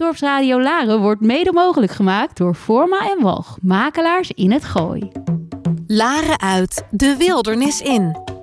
[0.00, 5.10] Dorpsradio Laren wordt mede mogelijk gemaakt door Forma en Walg, makelaars in het Gooi.
[5.86, 8.29] Laren uit, de wildernis in.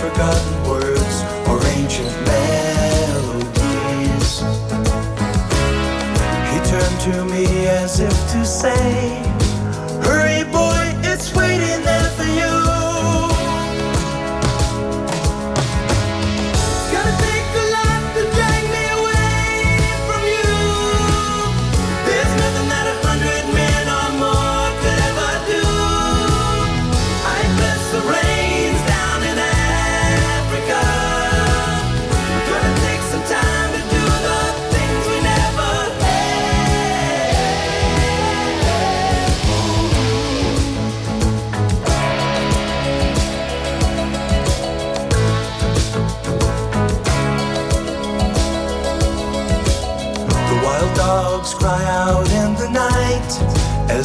[0.00, 1.16] Forgotten words
[1.48, 4.30] or ancient melodies.
[6.50, 9.22] He turned to me as if to say,
[10.02, 10.44] Hurry,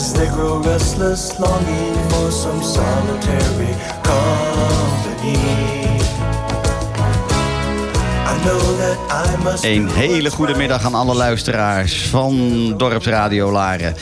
[0.02, 5.82] as they grow restless, longing for some solitary company.
[9.62, 12.34] Een hele goede middag aan alle luisteraars van
[12.78, 13.96] Dorpsradio Laren.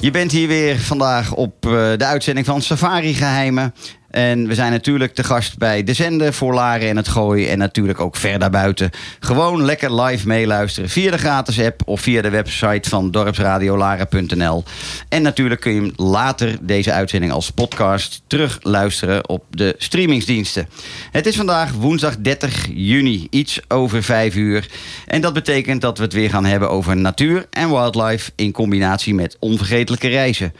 [0.00, 3.74] Je bent hier weer vandaag op eh, de uitzending van Safari Geheimen.
[4.16, 7.46] En we zijn natuurlijk te gast bij de zender voor Laren en het Gooi.
[7.46, 8.90] En natuurlijk ook ver daarbuiten.
[9.20, 14.64] Gewoon lekker live meeluisteren via de gratis app of via de website van dorpsradiolaren.nl.
[15.08, 20.68] En natuurlijk kun je later deze uitzending als podcast terugluisteren op de streamingsdiensten.
[21.10, 24.68] Het is vandaag woensdag 30 juni, iets over 5 uur.
[25.06, 29.14] En dat betekent dat we het weer gaan hebben over natuur en wildlife in combinatie
[29.14, 30.52] met onvergetelijke reizen.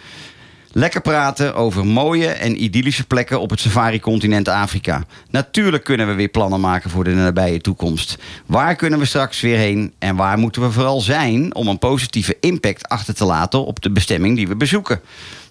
[0.78, 5.04] Lekker praten over mooie en idyllische plekken op het safari-continent Afrika.
[5.30, 8.18] Natuurlijk kunnen we weer plannen maken voor de nabije toekomst.
[8.46, 12.36] Waar kunnen we straks weer heen en waar moeten we vooral zijn om een positieve
[12.40, 15.00] impact achter te laten op de bestemming die we bezoeken?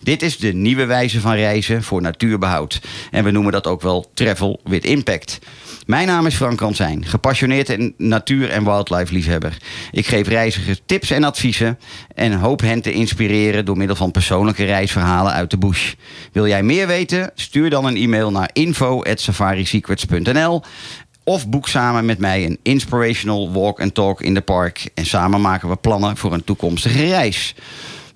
[0.06, 2.82] Dit is de nieuwe wijze van reizen voor natuurbehoud.
[3.12, 5.40] En we noemen dat ook wel travel with impact.
[5.86, 9.58] Mijn naam is Frank Ransijn, gepassioneerd en natuur- en wildlife-liefhebber.
[9.92, 11.80] Ik geef reizigers tips en adviezen
[12.16, 15.94] en hoop hen te inspireren door middel van persoonlijke reisverhalen uit de bush.
[16.32, 17.32] Wil jij meer weten?
[17.36, 20.62] Stuur dan een e-mail naar info@safarisecrets.nl
[21.24, 25.42] of boek samen met mij een inspirational walk and talk in de park en samen
[25.42, 27.56] maken we plannen voor een toekomstige reis.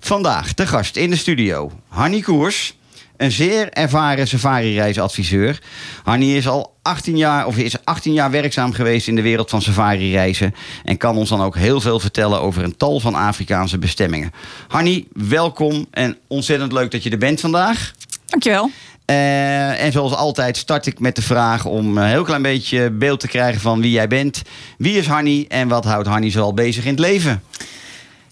[0.00, 2.74] Vandaag de gast in de studio, Hanny Koers,
[3.16, 5.58] een zeer ervaren safari-reisadviseur.
[6.02, 9.62] Hanny is al 18 jaar, of is 18 jaar werkzaam geweest in de wereld van
[9.62, 10.54] safari-reizen
[10.84, 14.32] en kan ons dan ook heel veel vertellen over een tal van Afrikaanse bestemmingen.
[14.68, 17.92] Hanny, welkom en ontzettend leuk dat je er bent vandaag.
[18.26, 18.70] Dankjewel.
[19.04, 23.20] Eh, en zoals altijd start ik met de vraag om een heel klein beetje beeld
[23.20, 24.42] te krijgen van wie jij bent.
[24.78, 27.42] Wie is Hanny en wat houdt Hanny zoal bezig in het leven?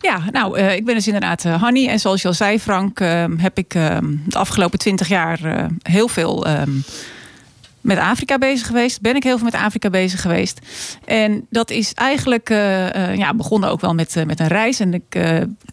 [0.00, 1.88] Ja, nou, eh, ik ben dus inderdaad uh, Hanny.
[1.88, 3.96] En zoals je al zei, Frank, uh, heb ik uh,
[4.26, 6.70] de afgelopen twintig jaar eh, heel veel ehm,
[7.80, 9.00] met Afrika bezig geweest.
[9.00, 10.60] Ben ik heel veel met Afrika bezig geweest.
[11.04, 14.80] En dat is eigenlijk eh, ja, begonnen ook wel met, met een reis.
[14.80, 15.12] En ik,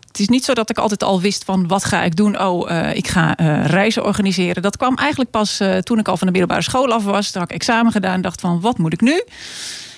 [0.08, 2.42] het is niet zo dat ik altijd al wist van wat ga ik doen.
[2.42, 3.32] Oh, ik ga
[3.66, 4.62] reizen organiseren.
[4.62, 7.32] Dat kwam eigenlijk pas toen ik al van de middelbare school af was.
[7.32, 9.24] Toen had ik examen gedaan en dacht van wat moet ik nu?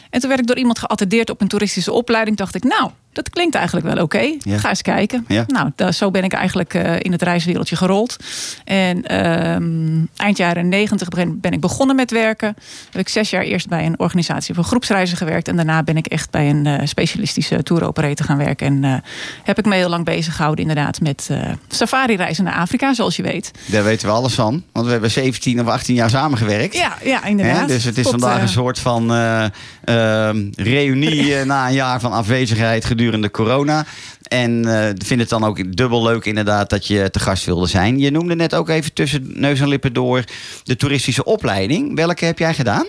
[0.09, 2.38] En toen werd ik door iemand geattendeerd op een toeristische opleiding.
[2.38, 4.35] Dacht ik, nou, dat klinkt eigenlijk wel oké.
[4.39, 4.57] Ja.
[4.57, 5.25] Ga eens kijken.
[5.27, 5.45] Ja.
[5.47, 8.17] Nou, zo ben ik eigenlijk eh, in het reiswereldje gerold.
[8.63, 12.55] En ehm, eind jaren negentig ben, ben ik begonnen met werken.
[12.91, 15.47] Heb ik zes jaar eerst bij een organisatie voor groepsreizen gewerkt.
[15.47, 18.67] En daarna ben ik echt bij een eh, specialistische tour operator gaan werken.
[18.67, 18.93] En eh,
[19.43, 21.29] heb ik me heel lang bezig gehouden inderdaad met
[21.67, 23.51] safari-reizen naar Afrika, zoals je weet.
[23.65, 24.63] Daar weten we alles van.
[24.71, 26.75] Want we hebben 17 of 18 jaar samengewerkt.
[26.75, 27.59] Ja, ja inderdaad.
[27.59, 29.45] Hè, dus het is Tot, vandaag een soort van eh,
[29.83, 33.86] ehm, reunie na een jaar van afwezigheid gedurende corona.
[34.27, 37.68] En eh, ik vind het dan ook dubbel leuk inderdaad dat je te gast wilde
[37.68, 38.00] zijn.
[38.00, 40.24] Je noemde net ook even tussen neus en lippen door
[40.63, 41.95] de toeristische opleiding.
[41.95, 42.86] Welke heb jij gedaan?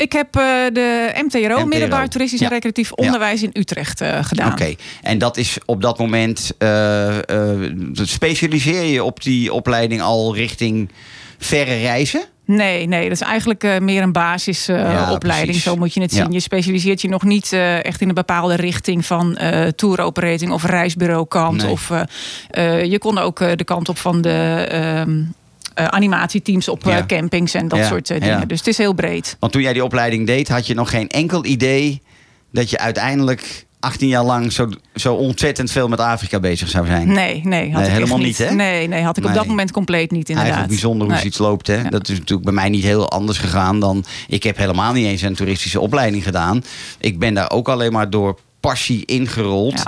[0.00, 0.42] Ik heb eh,
[0.72, 1.66] de MTRO, MTRO.
[1.66, 2.48] Middelbaar Toeristisch en.
[2.48, 3.04] Recreatief Ja.
[3.04, 4.52] Onderwijs in Utrecht eh, gedaan.
[4.52, 10.34] Oké, en dat is op dat moment, eh, eh, specialiseer je op die opleiding al
[10.34, 10.90] richting
[11.38, 12.22] verre reizen?
[12.56, 15.56] Nee, nee, dat is eigenlijk eh, meer een basisopleiding.
[15.58, 16.22] Zo moet je het Ja.
[16.22, 16.32] zien.
[16.32, 20.64] Je specialiseert je nog niet eh, echt in een bepaalde richting van eh touroperating of
[20.64, 21.62] reisbureau kant.
[21.62, 21.70] Nee.
[21.70, 21.88] Of,
[22.84, 25.22] je kon ook de kant op van de ehm,
[25.74, 28.18] eh, animatieteams op campings en dat Ja, soort ja.
[28.18, 28.48] dingen.
[28.48, 29.36] Dus het is heel breed.
[29.40, 32.02] Want toen jij die opleiding deed, had je nog geen enkel idee
[32.52, 37.12] dat je uiteindelijk 18 jaar lang zo, zo ontzettend veel met Afrika bezig zou zijn.
[37.12, 38.50] Nee, nee, had ik helemaal niet, hè?
[38.50, 40.54] Nee, nee, had ik op dat moment compleet niet inderdaad.
[40.54, 41.18] Eigenlijk bijzonder hoe Nee.
[41.20, 41.66] zoiets loopt.
[41.66, 41.76] Hè?
[41.82, 41.90] Ja.
[41.90, 44.04] Dat is natuurlijk bij mij niet heel anders gegaan dan.
[44.28, 46.64] Ik heb helemaal niet eens een toeristische opleiding gedaan.
[46.98, 49.82] Ik ben daar ook alleen maar door passie ingerold.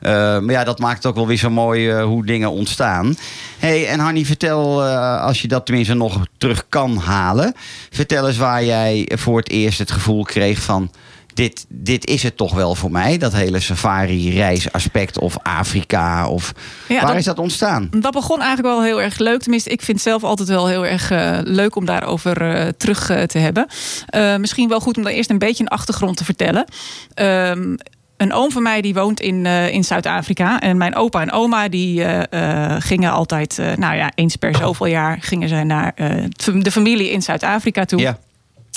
[0.00, 0.36] Ja.
[0.36, 3.16] Eh, maar ja, dat maakt ook wel weer zo mooi eh, hoe dingen ontstaan.
[3.58, 7.54] hey, en Hanny, vertel, eh, als je dat tenminste nog terug kan halen.
[7.90, 10.90] Vertel eens waar jij voor het eerst het gevoel kreeg van.
[11.34, 16.28] Dit, dit is het toch wel voor mij, dat hele safari-reisaspect of Afrika.
[16.28, 16.52] Of,
[16.88, 17.88] Ja, waar dat- is dat ontstaan?
[17.90, 19.40] Dat begon eigenlijk wel heel erg leuk.
[19.42, 23.10] Tenminste, ik vind het zelf altijd wel heel erg eh, leuk om daarover eh, terug
[23.10, 23.66] eh, te hebben.
[24.40, 26.64] Misschien wel goed om daar eerst een beetje een achtergrond te vertellen.
[27.14, 27.76] Ehm,
[28.16, 30.60] een oom van mij die woont in, in Zuid-Afrika.
[30.60, 32.04] En mijn opa en oma die
[32.78, 35.94] gingen altijd, nou ja, eens per zoveel jaar gingen zij naar
[36.54, 38.00] de familie in Zuid-Afrika toe.
[38.00, 38.18] Ja.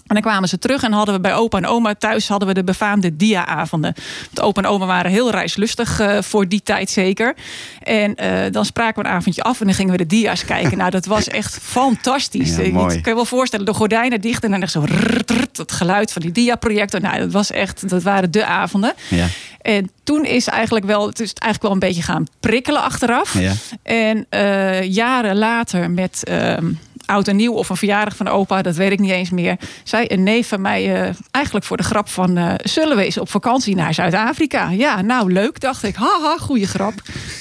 [0.07, 2.53] En dan kwamen ze terug en hadden we bij opa en oma thuis hadden we
[2.53, 3.93] de befaamde dia-avonden.
[4.33, 7.35] Want opa en oma waren heel reislustig eh, voor die tijd zeker.
[7.83, 10.77] En eh, dan spraken we een avondje af en dan gingen we de dia's kijken.
[10.77, 12.55] Nou, dat was echt fantastisch.
[12.55, 13.01] Ja, mooi.
[13.01, 16.11] kan je wel voorstellen, de gordijnen dicht en dan echt zo rrrt, rrrt, het geluid
[16.11, 17.01] van die dia-projector.
[17.01, 18.93] Nou, dat was echt, dat waren de avonden.
[19.07, 19.27] Ja.
[19.61, 23.39] En toen is eigenlijk wel, het is eigenlijk wel een beetje gaan prikkelen achteraf.
[23.39, 23.53] Ja.
[23.83, 26.71] En eh, jaren later met ehm,
[27.07, 30.05] oud en nieuw of een verjaardag van opa, dat weet ik niet eens meer, zei
[30.07, 33.29] een neef van mij eh, eigenlijk voor de grap van eh, zullen we eens op
[33.29, 34.69] vakantie naar Zuid-Afrika?
[34.69, 35.95] Ja, nou leuk, dacht ik.
[35.95, 36.93] Haha, goede grap.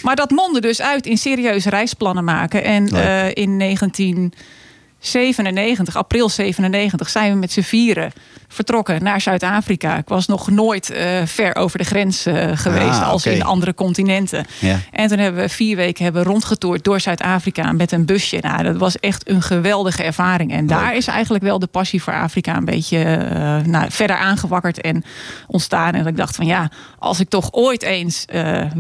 [0.03, 2.65] Maar dat mondde dus uit in serieus reisplannen maken.
[2.65, 8.13] En eh, in 1997, april 97, zijn we met z'n vieren
[8.57, 9.97] vertrokken naar Zuid-Afrika.
[9.97, 13.75] Ik was nog nooit eh, ver over de grens eh, geweest Ah, als in andere
[13.75, 14.45] continenten.
[14.59, 14.79] Ja.
[14.93, 18.39] En toen hebben we vier weken hebben rondgetoerd door Zuid-Afrika met een busje.
[18.41, 20.53] Nou, dat was echt een geweldige ervaring.
[20.53, 24.81] En daar is eigenlijk wel de passie voor Afrika een beetje eh, nou, verder aangewakkerd
[24.81, 25.05] en
[25.47, 25.93] ontstaan.
[25.93, 28.25] En dat ik dacht van ja, als ik toch ooit eens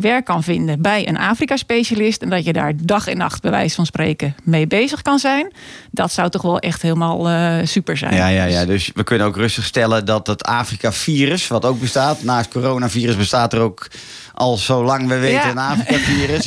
[0.00, 2.23] werk kan vinden bij een Afrika-specialist.
[2.23, 5.52] En dat je daar dag en nacht bij wijze van spreken mee bezig kan zijn.
[5.90, 7.28] Dat zou toch wel echt helemaal
[7.67, 8.14] super zijn.
[8.14, 8.64] Ja, ja, ja.
[8.64, 13.53] Dus we kunnen ook rustig stellen dat het Afrika-virus, wat ook bestaat, naast coronavirus bestaat
[13.53, 13.87] er ook
[14.35, 15.50] al zolang we weten Ja.
[15.50, 16.47] een Afrika-virus.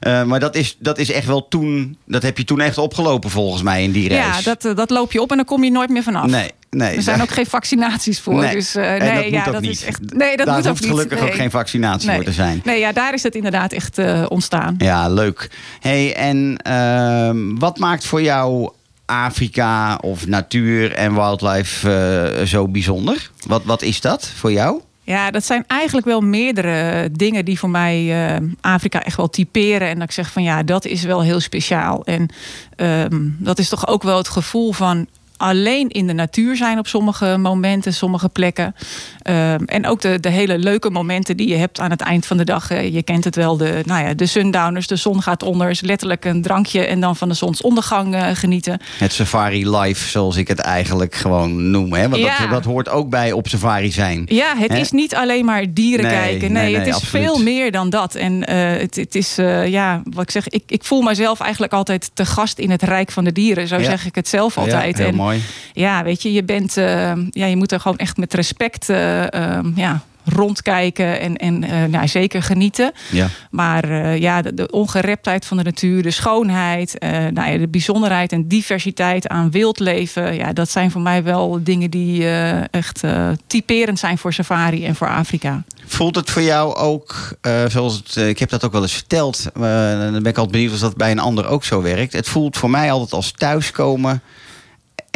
[0.00, 3.30] eh, maar dat is, dat is echt wel toen, dat heb je toen echt opgelopen
[3.30, 4.36] volgens mij in die reis.
[4.36, 6.26] Ja, dat, eh, dat loop je op en dan kom je nooit meer vanaf.
[6.26, 6.96] Nee, nee.
[6.96, 8.34] Er zijn ook geen vaccinaties voor.
[8.34, 8.54] Nee.
[8.54, 9.70] Dus En nee, dat ja, dat niet.
[9.70, 10.00] is echt.
[10.14, 12.16] Nee, dat Daar moet hoeft gelukkig ook geen vaccinatie Nee.
[12.16, 12.60] voor te zijn.
[12.64, 14.74] Nee, ja, daar is het inderdaad echt ontstaan.
[14.78, 15.50] Ja, leuk.
[15.80, 18.70] hey, en ehm, wat maakt voor jou
[19.06, 23.30] Afrika of natuur en wildlife eh, zo bijzonder?
[23.46, 24.80] Wat, wat is dat voor jou?
[25.02, 29.88] Ja, dat zijn eigenlijk wel meerdere dingen die voor mij eh, Afrika echt wel typeren.
[29.88, 32.04] En dat ik zeg van ja, dat is wel heel speciaal.
[32.04, 32.28] En
[32.76, 35.06] ehm, dat is toch ook wel het gevoel van
[35.36, 38.74] alleen in de natuur zijn op sommige momenten, sommige plekken.
[39.22, 42.36] Ehm, en ook de, de hele leuke momenten die je hebt aan het eind van
[42.36, 42.70] de dag.
[42.70, 45.70] Eh, je kent het wel, de, nou ja, de sundowners, de zon gaat onder.
[45.70, 48.80] Is letterlijk een drankje en dan van de zonsondergang eh, genieten.
[48.98, 51.92] Het safari life, zoals ik het eigenlijk gewoon noem.
[51.92, 52.08] Hè?
[52.08, 52.38] Want Ja.
[52.38, 54.22] dat, dat hoort ook bij op safari zijn.
[54.28, 54.78] Ja, het Hè?
[54.78, 56.52] is niet alleen maar dieren Nee, kijken.
[56.52, 57.24] nee, Nee, nee, het is absoluut.
[57.24, 58.14] veel meer dan dat.
[58.14, 59.34] En eh, het, het is,
[59.66, 63.10] ja, wat ik zeg, ik, ik voel mezelf eigenlijk altijd te gast in het rijk
[63.10, 63.68] van de dieren.
[63.68, 63.84] Zo Ja.
[63.84, 64.98] zeg ik het zelf altijd.
[64.98, 65.42] Ja, mooi.
[65.72, 69.32] ja, weet je, je bent, eh, ja, je moet er gewoon echt met respect, eh,
[69.32, 72.92] ehm, ja, rondkijken en, en eh, nou, zeker genieten.
[73.10, 73.28] Ja.
[73.50, 77.68] Maar eh, ja, de, de ongereptheid van de natuur, de schoonheid, eh, nou ja, de
[77.68, 80.34] bijzonderheid en diversiteit aan wildleven.
[80.34, 84.84] Ja, dat zijn voor mij wel dingen die eh, echt eh, typerend zijn voor safari
[84.84, 85.64] en voor Afrika.
[85.86, 89.42] Voelt het voor jou ook, eh, zoals het, ik heb dat ook wel eens verteld,
[89.52, 92.12] dan ben ik altijd benieuwd of dat bij een ander ook zo werkt.
[92.12, 94.22] Het voelt voor mij altijd als thuiskomen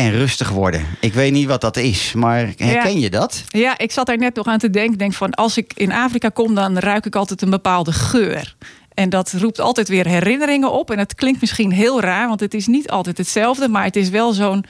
[0.01, 0.87] en rustig worden.
[1.01, 3.45] Ik weet niet wat dat is, maar herken je dat?
[3.49, 4.93] Ja, ik zat daar net nog aan te denken.
[4.93, 8.57] Ik Denk van als ik in Afrika kom, dan ruik ik altijd een bepaalde geur.
[8.95, 10.91] En dat roept altijd weer herinneringen op.
[10.91, 14.09] En het klinkt misschien heel raar, want het is niet altijd hetzelfde, maar het is
[14.09, 14.65] wel zo'n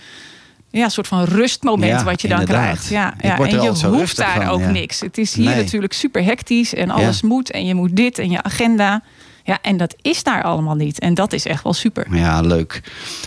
[0.71, 2.65] ja, soort van rustmoment Ja, wat je dan inderdaad.
[2.65, 2.89] krijgt.
[2.89, 3.39] Ja, ja.
[3.39, 4.71] en je hoeft daar van, ook ja.
[4.71, 5.01] niks.
[5.01, 5.57] Het is hier Nee.
[5.57, 9.03] natuurlijk super hectisch en alles moet en je moet dit en je agenda.
[9.51, 10.99] Ja, en dat is daar allemaal niet.
[10.99, 12.07] En dat is echt wel super.
[12.17, 12.81] Ja, leuk.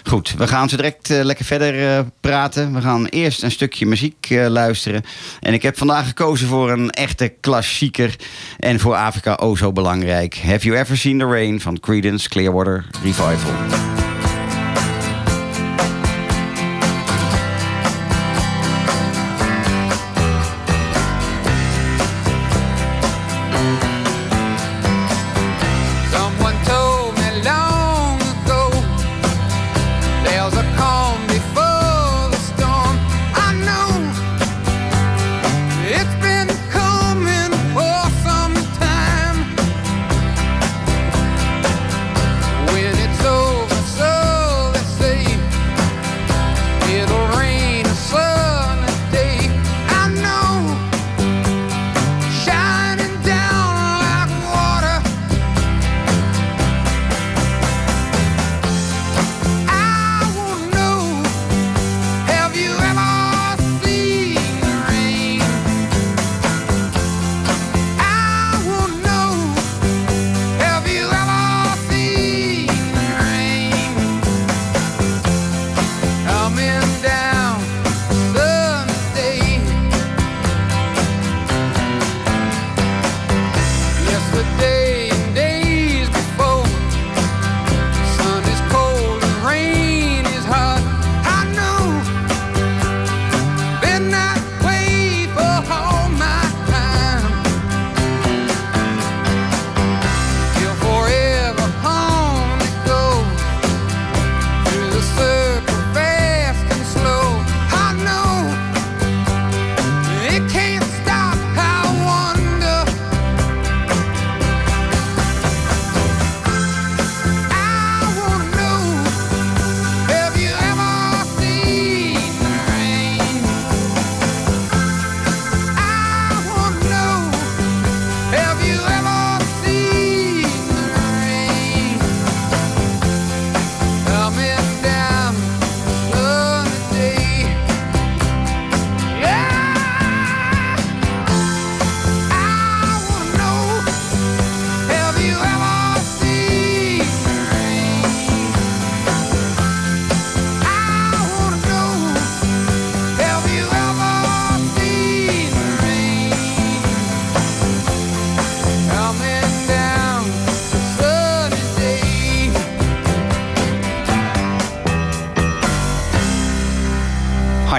[0.03, 2.73] Goed, we gaan zo direct eh, lekker verder eh, praten.
[2.73, 5.03] We gaan eerst een stukje muziek eh, luisteren.
[5.39, 8.15] En ik heb vandaag gekozen voor een echte klassieker.
[8.59, 10.37] En voor Afrika oh zo belangrijk.
[10.37, 14.02] Have You Ever Seen the Rain van Creedence Clearwater Revival.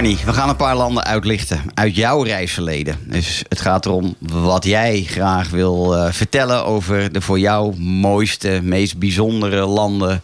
[0.05, 2.97] We gaan een paar landen uitlichten uit jouw reisverleden.
[3.03, 8.59] Dus het gaat erom wat jij graag wil eh, vertellen over de voor jou mooiste,
[8.63, 10.21] meest bijzondere landen.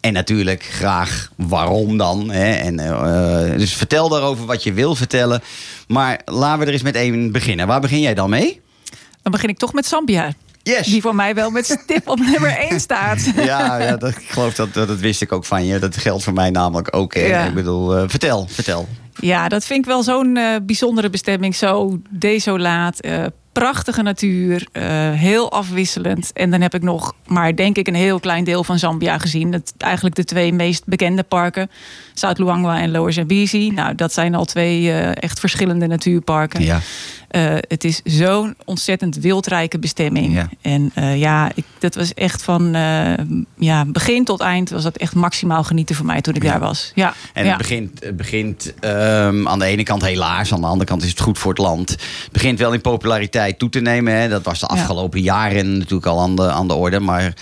[0.00, 2.30] En natuurlijk graag waarom dan.
[2.30, 2.52] Hè?
[2.52, 5.42] En, eh, dus vertel daarover wat je wil vertellen.
[5.86, 7.66] Maar laten we er eens met één beginnen.
[7.66, 8.60] Waar begin jij dan mee?
[9.22, 10.32] Dan begin ik toch met Zambia.
[10.62, 10.86] Yes!
[10.86, 13.32] Die voor mij wel met stip op nummer 1 staat.
[13.36, 15.78] Ja, ja dat, ik geloof dat, dat, dat wist ik ook van je.
[15.78, 17.14] Dat geldt voor mij namelijk ook.
[17.14, 17.44] Ja.
[17.44, 18.88] Ik bedoel, eh, vertel, vertel.
[19.24, 21.54] Ja, dat vind ik wel zo'n eh, bijzondere bestemming.
[21.54, 23.00] Zo desolaat.
[23.00, 24.66] eh, prachtige natuur.
[24.72, 26.32] eh, heel afwisselend.
[26.32, 29.50] En dan heb ik nog maar denk ik een heel klein deel van Zambia gezien.
[29.50, 31.70] Dat eigenlijk de twee meest bekende parken.
[32.14, 33.70] Zuid-Luangwa en Lower Zambezi.
[33.70, 36.62] Nou, dat zijn al twee echt verschillende natuurparken.
[36.62, 36.80] Ja.
[37.34, 40.34] Eh, het is zo'n ontzettend wildrijke bestemming.
[40.34, 40.48] Ja.
[40.62, 43.12] En eh, ja, ik, dat was echt van eh,
[43.56, 46.50] ja, begin tot eind was dat echt maximaal genieten voor mij toen ik Ja.
[46.50, 46.92] daar was.
[46.94, 47.14] Ja.
[47.32, 47.48] En ja.
[47.48, 51.10] het begint, het begint ehm, aan de ene kant helaas, aan de andere kant is
[51.10, 51.90] het goed voor het land.
[51.90, 54.20] Het begint wel in populariteit toe te nemen.
[54.20, 54.28] Hè.
[54.28, 57.00] Dat was de afgelopen jaren natuurlijk al aan de, aan de orde.
[57.00, 57.32] Maar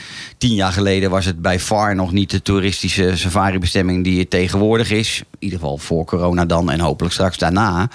[0.43, 4.91] tien jaar geleden was het bij far nog niet de toeristische safari-bestemming die het tegenwoordig
[4.91, 5.19] is.
[5.31, 7.91] In ieder geval voor corona dan en hopelijk straks daarna.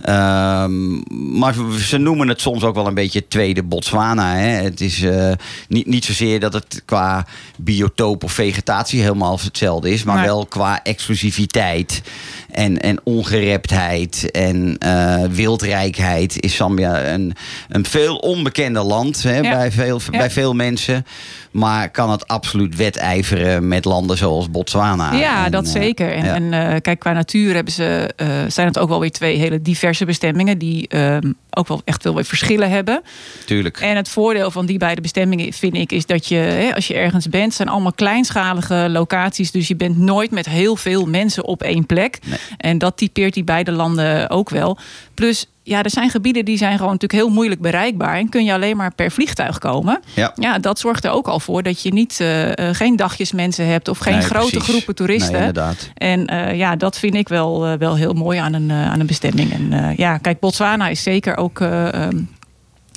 [0.00, 1.00] Ehm,
[1.38, 4.34] maar ze noemen het soms ook wel een beetje tweede Botswana.
[4.34, 4.48] Hè?
[4.48, 5.32] Het is eh,
[5.68, 7.26] niet, niet zozeer dat het qua
[7.58, 12.02] biotoop of vegetatie helemaal hetzelfde is, maar wel qua exclusiviteit
[12.50, 17.34] en, en ongereptheid en eh, wildrijkheid is Zambia een,
[17.68, 19.50] een veel onbekender land hè, Ja.
[19.50, 20.18] bij, veel, Ja.
[20.18, 21.06] bij veel mensen.
[21.52, 25.12] Maar kan het absoluut wedijveren met landen zoals Botswana.
[25.12, 26.12] Ja, En, dat eh, zeker.
[26.12, 26.34] En, ja.
[26.34, 29.62] en eh, kijk, qua natuur hebben ze, eh, zijn het ook wel weer twee hele
[29.62, 30.58] diverse bestemmingen.
[30.58, 33.02] Die ehm, ook wel echt wel weer verschillen hebben.
[33.46, 33.80] Tuurlijk.
[33.80, 36.94] En het voordeel van die beide bestemmingen vind ik is dat je, hè, als je
[36.94, 39.50] ergens bent, zijn allemaal kleinschalige locaties.
[39.50, 42.18] Dus je bent nooit met heel veel mensen op één plek.
[42.26, 42.38] Nee.
[42.56, 44.78] En dat typeert die beide landen ook wel.
[45.14, 48.16] Plus, ja, er zijn gebieden die zijn gewoon natuurlijk heel moeilijk bereikbaar.
[48.16, 50.00] En kun je alleen maar per vliegtuig komen.
[50.14, 50.32] Ja.
[50.34, 53.66] Ja, dat zorgt er ook al voor dat je niet, eh, eh, geen dagjes mensen
[53.66, 54.68] hebt of geen Nee, grote precies.
[54.68, 55.32] groepen toeristen.
[55.32, 55.90] Nee, inderdaad.
[55.94, 59.52] En eh, ja, dat vind ik wel, wel heel mooi aan een, aan een bestemming.
[59.52, 62.16] En ja, kijk, Botswana is zeker ook eh, ehm,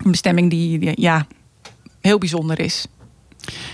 [0.03, 1.25] een bestemming die, die, ja,
[2.01, 2.86] heel bijzonder is.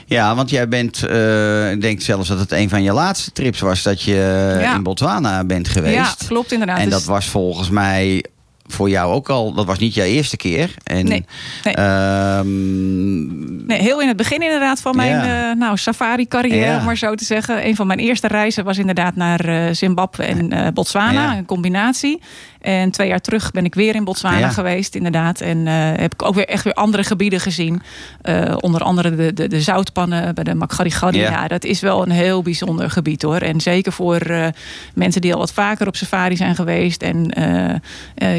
[0.06, 3.60] Ja, want jij bent, eh, ik denk zelfs dat het een van je laatste trips
[3.60, 4.76] was dat je Ja.
[4.76, 5.96] in Botswana bent geweest.
[5.96, 6.78] Ja, klopt inderdaad.
[6.78, 8.26] En Dus- dat was volgens mij
[8.72, 10.74] voor jou ook al, dat was niet jouw eerste keer.
[10.84, 11.26] En, Nee,
[11.64, 11.74] nee.
[11.76, 15.50] ehm, Nee, heel in het begin inderdaad van mijn Ja.
[15.52, 16.78] eh, nou, safari-carrière, Ja.
[16.78, 17.68] om maar zo te zeggen.
[17.68, 21.38] Een van mijn eerste reizen was inderdaad naar eh, Zimbabwe en eh, Botswana, Ja.
[21.38, 22.22] een combinatie.
[22.62, 24.50] En twee jaar terug ben ik weer in Botswana Ja.
[24.50, 25.42] geweest, inderdaad.
[25.42, 27.82] En eh, heb ik ook weer echt weer andere gebieden gezien.
[28.22, 31.20] Eh, onder andere de, de, de zoutpannen bij de Makgadikgadi.
[31.20, 31.30] Ja.
[31.30, 31.48] Ja.
[31.48, 33.38] dat is wel een heel bijzonder gebied hoor.
[33.38, 34.48] En zeker voor eh,
[34.94, 37.02] mensen die al wat vaker op safari zijn geweest.
[37.02, 37.32] En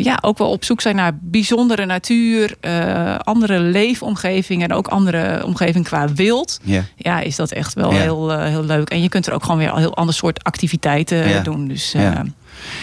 [0.03, 2.57] ja, ook wel op zoek zijn naar bijzondere natuur,
[3.19, 6.61] andere leefomgevingen en ook andere omgeving qua wild.
[6.63, 6.83] ja.
[6.97, 8.91] Ja, is dat echt wel heel, heel leuk.
[8.91, 11.69] En je kunt er ook gewoon weer een heel ander soort activiteiten doen.
[11.69, 12.25] Dus Ja.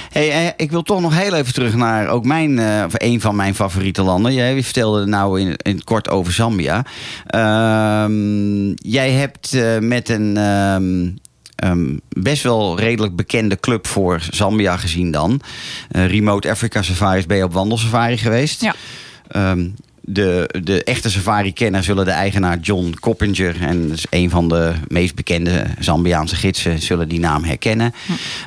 [0.09, 3.21] Hey, eh, ik wil toch nog heel even terug naar ook mijn, eh, of een
[3.21, 4.33] van mijn favoriete landen.
[4.33, 6.85] Jij vertelde nou in, in het kort over Zambia.
[7.25, 11.09] Ehm, jij hebt eh, met een ehm,
[11.55, 15.41] ehm, best wel redelijk bekende club voor Zambia gezien dan.
[15.89, 18.61] Remote Africa Safaris ben je op wandelsafari geweest.
[18.61, 18.75] Ja.
[20.13, 23.61] De, de echte safari-kenner zullen de eigenaar John Coppinger...
[23.61, 26.81] en dat is een van de meest bekende Zambiaanse gidsen...
[26.81, 27.93] zullen die naam herkennen.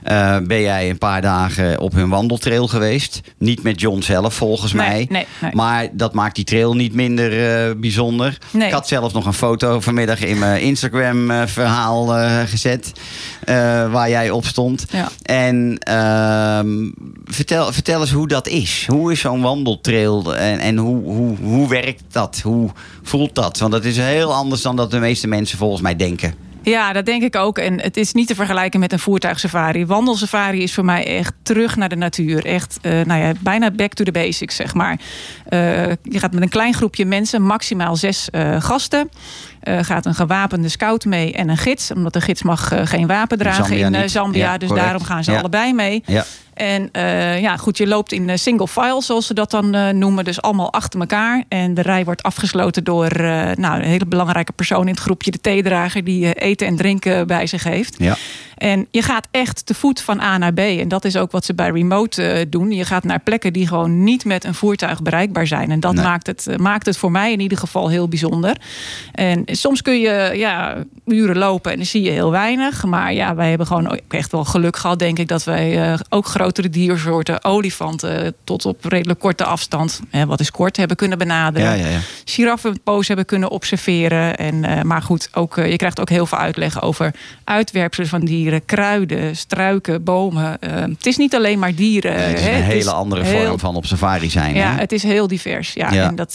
[0.03, 3.21] Eh, ben jij een paar dagen op hun wandeltrail geweest?
[3.39, 5.07] Niet met John zelf, volgens Nee, mij.
[5.09, 5.53] nee, nee.
[5.55, 8.39] Maar dat maakt die trail niet minder eh, bijzonder.
[8.53, 12.93] Ik had zelfs nog een foto vanmiddag in mijn Instagram-verhaal eh, gezet...
[13.91, 14.87] waar jij op stond.
[14.91, 15.09] Ja.
[15.23, 16.91] En ehm,
[17.25, 18.87] vertel, vertel eens hoe dat is.
[18.89, 22.41] Hoe is zo'n wandeltrail en, en hoe, hoe, hoe werkt dat?
[22.45, 22.71] Hoe
[23.03, 23.59] voelt dat?
[23.59, 26.35] Want dat is heel anders dan dat de meeste mensen volgens mij denken.
[26.65, 27.59] Ja, dat denk ik ook.
[27.59, 29.87] En het is niet te vergelijken met een voertuigsafari.
[29.87, 32.45] Wandelsafari is voor mij echt terug naar de natuur.
[32.47, 35.01] Echt, eh, nou ja, bijna back to the basics, zeg maar.
[35.49, 39.11] Eh, je gaat met een klein groepje mensen, maximaal zes eh, gasten.
[39.65, 41.91] Gaat een gewapende scout mee en een gids.
[41.91, 44.11] Omdat de gids mag geen wapen dragen Zambia in.
[44.11, 44.45] Zambia.
[44.53, 44.87] Ja, dus correct.
[44.87, 45.39] daarom gaan ze Ja.
[45.39, 46.03] allebei mee.
[46.07, 46.25] Ja.
[46.55, 49.89] En eh, ja, goed, je loopt in eh, single file, zoals ze dat dan eh,
[49.89, 50.25] noemen.
[50.25, 51.45] Dus allemaal achter elkaar.
[51.49, 55.31] En de rij wordt afgesloten door eh, nou, een hele belangrijke persoon in het groepje,
[55.31, 57.95] de theedrager, die eten en drinken bij zich heeft.
[57.99, 58.17] Ja.
[58.57, 60.59] En je gaat echt te voet van A naar B.
[60.59, 62.71] En dat is ook wat ze bij remote doen.
[62.73, 65.71] Je gaat naar plekken die gewoon niet met een voertuig bereikbaar zijn.
[65.71, 66.05] En dat Nee.
[66.05, 68.57] maakt, het, maakt het voor mij in ieder geval heel bijzonder.
[69.13, 72.85] En soms kun je ja, uren lopen en dan zie je heel weinig.
[72.85, 76.69] Maar ja, wij hebben gewoon echt wel geluk gehad, denk ik, dat wij ook grotere
[76.71, 81.75] diersoorten, olifanten, tot op redelijk korte afstand, hè, wat is kort, hebben kunnen benaderen Ja,
[81.75, 81.99] ja, ja.
[82.25, 84.37] giraffenpoos hebben kunnen observeren.
[84.37, 88.21] En, eh, maar goed, ook, eh, je krijgt ook heel veel uitleg over uitwerpselen van
[88.21, 90.61] dieren, kruiden, struiken, bomen.
[90.61, 92.15] Eh, het is niet alleen maar dieren.
[92.29, 92.51] het is hè.
[92.51, 94.55] een Het hele andere heel- vorm van op safari zijn.
[94.55, 94.81] Ja, hè?
[94.81, 95.73] het is heel divers.
[95.73, 95.93] Ja.
[95.93, 96.09] Ja.
[96.09, 96.35] En, dat,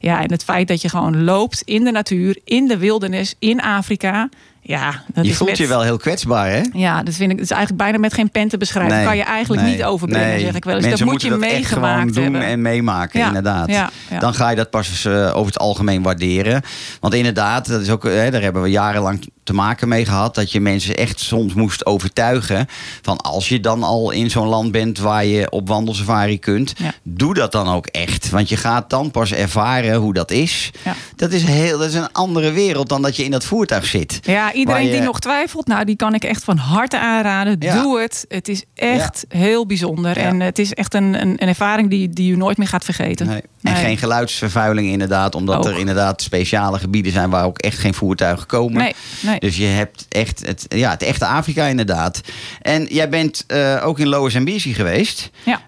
[0.00, 3.60] ja, en het feit dat je gewoon loopt in de natuur, in de wildernis, in
[3.62, 4.28] Afrika.
[4.60, 6.60] Ja, dat je is voelt met- je wel heel kwetsbaar, hè?
[6.72, 7.36] Ja, dat vind ik.
[7.36, 8.96] Het is eigenlijk bijna met geen pen te beschrijven.
[8.96, 10.40] Nee, kan je eigenlijk nee, niet overbrengen, nee.
[10.40, 10.84] zeg ik wel eens.
[10.86, 12.42] Mensen dat moet je dat echt gewoon meegemaakt doen hebben.
[12.42, 13.68] en meemaken, Ja, inderdaad.
[13.70, 14.18] ja, ja.
[14.18, 16.62] Dan ga je dat pas eh, over het algemeen waarderen.
[17.00, 20.34] Want inderdaad, dat is ook, hè, daar hebben we jarenlang te maken mee gehad.
[20.34, 22.66] Dat je mensen echt soms moest overtuigen.
[23.02, 26.72] Van als je dan al in zo'n land bent waar je op wandelsafari kunt.
[26.78, 26.92] Ja.
[27.02, 28.30] Doe dat dan ook echt.
[28.30, 30.70] Want je gaat dan pas ervaren hoe dat is.
[30.84, 30.94] Ja.
[31.16, 34.18] Dat, is heel, dat is een andere wereld dan dat je in dat voertuig zit.
[34.22, 37.56] Ja, iedereen je- die nog twijfelt, nou, die kan ik echt van harte aanraden.
[37.58, 37.82] Ja.
[37.82, 38.24] Doe het.
[38.28, 40.16] Het is echt heel bijzonder.
[40.16, 43.26] En het is echt een, een, een ervaring die, die u nooit meer gaat vergeten.
[43.26, 43.42] Nee.
[43.62, 43.82] En Nee.
[43.84, 45.64] geen geluidsvervuiling inderdaad, omdat Ook.
[45.66, 48.82] er inderdaad speciale gebieden zijn waar ook echt geen voertuigen komen.
[48.82, 49.38] Nee, nee.
[49.40, 52.20] Dus je hebt echt het, ja, het echte Afrika inderdaad.
[52.62, 55.30] En jij bent eh, ook in Lower Zambezi geweest.
[55.44, 55.62] Ja.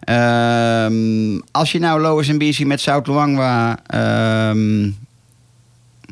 [0.84, 4.90] Ehm, als je nou Lower Zambezi met South Luangwa, ehm,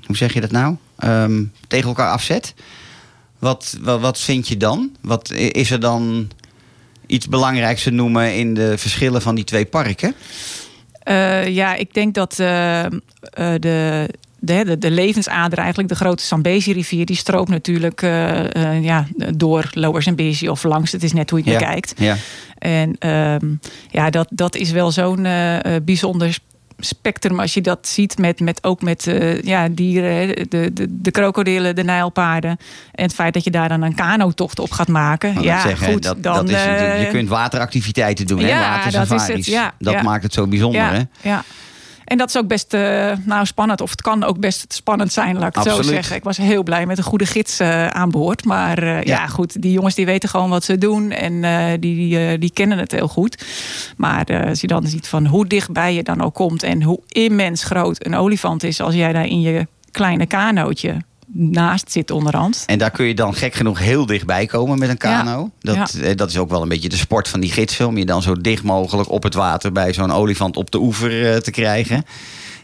[0.07, 2.55] hoe zeg je dat nou, Ehm, tegen elkaar afzet.
[3.39, 4.91] Wat, wat, wat vind je dan?
[5.01, 6.31] Wat is er dan
[7.07, 10.15] iets belangrijks te noemen in de verschillen van die twee parken?
[11.09, 12.91] Eh, ja, ik denk dat eh, eh,
[13.33, 18.01] de, de, de, de levensader, eigenlijk de grote Zambezi-rivier, die stroomt natuurlijk
[18.81, 20.93] ja, door Lower Zambezi of langs.
[20.93, 21.67] Het is net hoe je het Ja.
[21.67, 21.93] bekijkt.
[21.97, 22.17] Ja.
[22.59, 23.47] En ehm,
[23.91, 25.27] ja, dat, dat is wel zo'n
[25.85, 26.39] bijzonder
[26.79, 31.11] spectrum als je dat ziet met, met ook met eh, ja, dieren, de, de, de
[31.11, 32.57] krokodillen, de nijlpaarden.
[32.93, 35.35] En het feit dat je daar dan een kanotocht op gaat maken.
[35.35, 38.49] Maar ja, zeggen, goed, dat, dan, dat is, natuurlijk- je eh, kunt wateractiviteiten doen, hè?
[38.49, 40.03] ja, dat is het, ja, dat ja.
[40.03, 41.03] maakt het zo bijzonder, hè?
[41.21, 41.45] Ja.
[42.09, 43.81] En dat is ook best eh, nou, spannend.
[43.81, 45.85] Of het kan ook best spannend zijn, laat ik het Absoluut.
[45.85, 46.17] zo zeggen.
[46.17, 48.45] Ik was heel blij met een goede gids eh, aan boord.
[48.45, 49.27] Maar eh, ja.
[49.27, 51.11] goed, die jongens die weten gewoon wat ze doen.
[51.11, 53.45] En die, die kennen het heel goed.
[53.97, 56.63] Maar als je dan ziet van hoe dichtbij je dan ook komt...
[56.63, 58.81] en hoe immens groot een olifant is...
[58.81, 60.97] als jij daar in je kleine kanootje
[61.33, 62.63] naast zit onderhand.
[62.67, 65.51] En daar kun je dan gek genoeg heel dichtbij komen met een kano.
[65.59, 65.75] Ja.
[65.75, 67.87] Dat, eh, dat is ook wel een beetje de sport van die gidsen.
[67.87, 71.33] Om je dan zo dicht mogelijk op het water bij zo'n olifant op de oever
[71.33, 72.05] eh, te krijgen.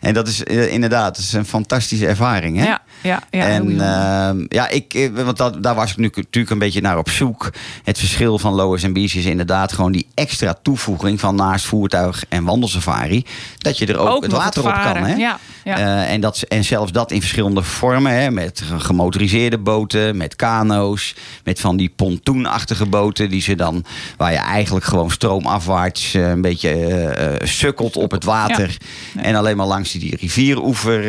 [0.01, 2.57] En dat is eh, inderdaad dat is een fantastische ervaring.
[2.57, 2.65] Hè?
[2.65, 3.47] Ja, ja, ja.
[3.47, 7.09] en ehm, ja, ik, want dat, daar was ik nu natuurlijk een beetje naar op
[7.11, 7.51] zoek.
[7.85, 12.45] Het verschil van Lower Zambezi is inderdaad gewoon die extra toevoeging van naast voertuig en
[12.45, 13.25] wandelsafari.
[13.59, 14.97] Dat je er ook, het water op kan.
[14.97, 15.15] Hè?
[15.15, 15.79] Ja, ja.
[15.79, 18.13] Eh, en, dat, en zelfs dat in verschillende vormen.
[18.13, 23.31] Hè, met gemotoriseerde boten, met kano's, met van die pontoenachtige boten.
[23.31, 23.85] Die ze dan,
[24.17, 28.77] waar je eigenlijk gewoon stroomafwaarts eh, een beetje eh, sukkelt op het water.
[29.17, 31.03] En alleen maar langs die rivieroever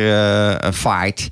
[0.74, 1.28] vaart.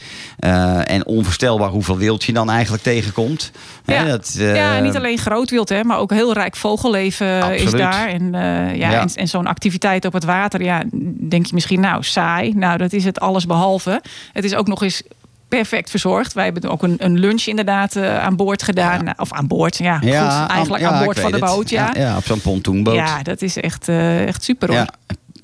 [0.84, 3.50] En onvoorstelbaar hoeveel wild je dan eigenlijk tegenkomt.
[3.84, 4.04] Ja.
[4.04, 8.08] dat, eh, ja, niet alleen groot wild, hè, maar ook heel rijk vogelleven is daar.
[8.08, 9.00] En, eh, ja, Ja.
[9.00, 10.82] en, en zo'n activiteit op het water, ja,
[11.28, 12.52] denk je misschien, nou, saai.
[12.56, 14.02] Nou, dat is het alles behalve.
[14.32, 15.02] Het is ook nog eens
[15.48, 16.32] perfect verzorgd.
[16.32, 19.04] Wij hebben ook een, een lunch inderdaad eh, aan boord gedaan.
[19.04, 19.98] Nou, Of aan boord, ja.
[20.00, 21.46] ja, goed, eigenlijk ja, aan boord van de het.
[21.46, 21.90] boot, ja.
[21.96, 22.16] ja.
[22.16, 22.94] op zo'n pontoenboot.
[22.94, 24.86] Ja, dat is echt, echt super hoor.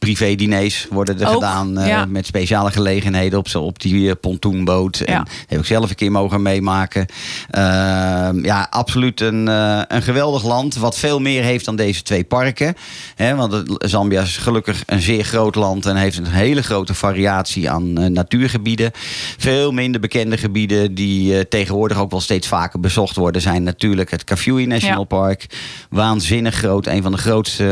[0.00, 2.04] Privé-diners worden er Ook, gedaan eh, ja.
[2.04, 5.00] met speciale gelegenheden op, zo, op die eh, pontoenboot.
[5.00, 7.06] En heb ik zelf een keer mogen meemaken.
[7.50, 10.76] Ehm, ja, absoluut een, eh, een geweldig land.
[10.76, 12.74] Wat veel meer heeft dan deze twee parken.
[13.14, 17.70] Hè, want Zambia is gelukkig een zeer groot land en heeft een hele grote variatie
[17.70, 18.90] aan natuurgebieden.
[19.38, 24.24] Veel minder bekende gebieden die tegenwoordig ook wel steeds vaker bezocht worden, zijn natuurlijk het
[24.24, 25.16] Kafue National Ja.
[25.16, 25.46] Park.
[25.90, 27.68] Waanzinnig groot, een van de grootste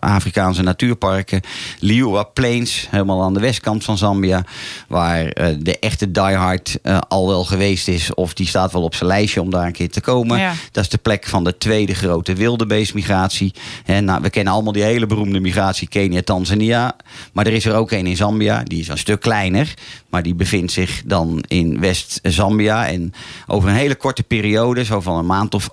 [0.00, 1.37] Afrikaanse natuurparken.
[1.78, 4.44] Liuwa Plains, helemaal aan de westkant van Zambia.
[4.88, 8.14] Waar eh, de echte diehard eh, al wel geweest is.
[8.14, 10.38] Of die staat wel op zijn lijstje om daar een keer te komen.
[10.38, 10.52] Ja.
[10.72, 13.54] Dat is de plek van de tweede grote wildebeestmigratie.
[13.84, 16.96] Hè, nou, we kennen allemaal die hele beroemde migratie Kenia-Tanzania.
[17.32, 18.62] Maar er is er ook een in Zambia.
[18.62, 19.74] Die is een stuk kleiner.
[20.08, 22.86] Maar die bevindt zich dan in West-Zambia.
[22.86, 23.12] En
[23.46, 25.70] over een hele korte periode, zo van een maand of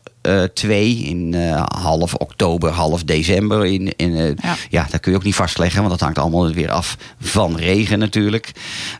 [0.53, 0.97] twee...
[0.97, 3.65] in eh, half oktober, half december...
[3.65, 4.55] In, in, eh, Ja.
[4.69, 7.99] ja, dat kun je ook niet vastleggen, want dat hangt allemaal weer af van regen
[7.99, 8.51] natuurlijk.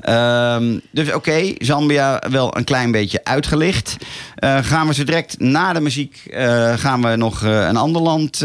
[0.02, 3.98] Ehm, dus oké, Zambia wel een klein beetje uitgelicht.
[4.62, 6.22] Gaan we zo direct na de muziek
[6.76, 8.42] gaan we nog een ander land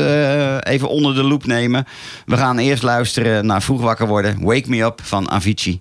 [0.60, 1.84] even onder de loep nemen.
[2.26, 5.80] We gaan eerst luisteren naar Vroeg Wakker Worden, Wake Me Up van Avicii.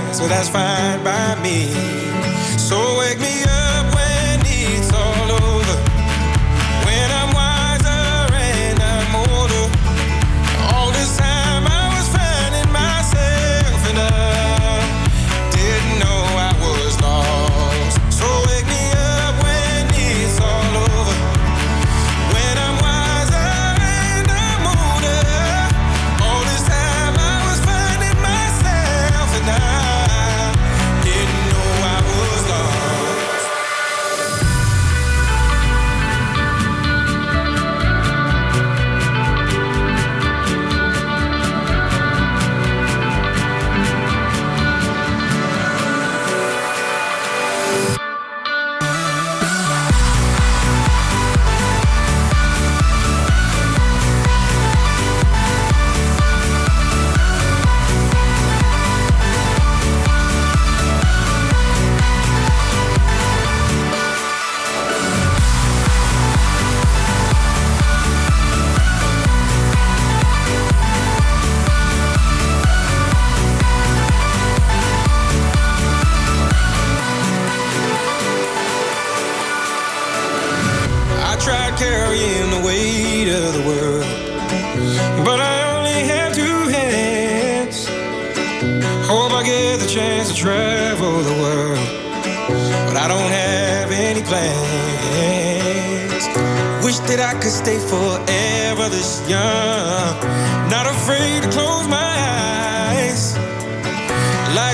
[0.21, 1.71] So that's fine by me.
[2.59, 5.20] So wake me up when it's all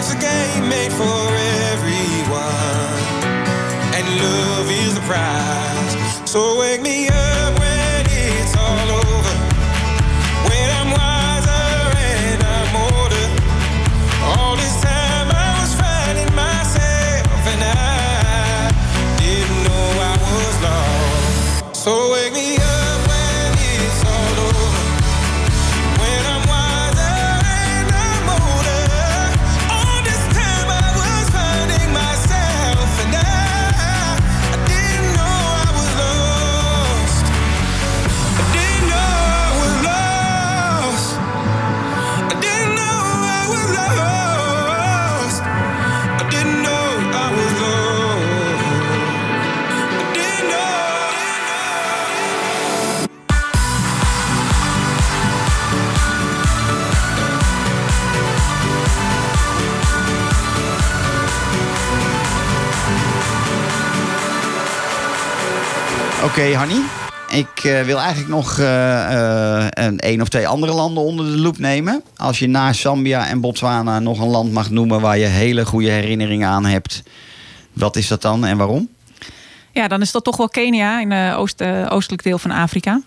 [0.08, 1.36] Life's a game made for
[1.74, 2.38] everyone,
[3.94, 6.30] and love is the prize.
[6.30, 7.27] So wake me up
[66.38, 66.82] Oké, Hanny.
[67.30, 71.38] Ik eh, wil eigenlijk nog eh, eh, een, een of twee andere landen onder de
[71.38, 72.04] loep nemen.
[72.18, 75.90] Als je na Zambia en Botswana nog een land mag noemen waar je hele goede
[75.90, 77.04] herinneringen aan hebt.
[77.74, 78.90] Wat is dat dan en waarom?
[79.72, 83.02] Ja, dan is dat toch wel Kenia in het oost, oostelijk deel van Afrika.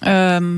[0.00, 0.54] Ehm,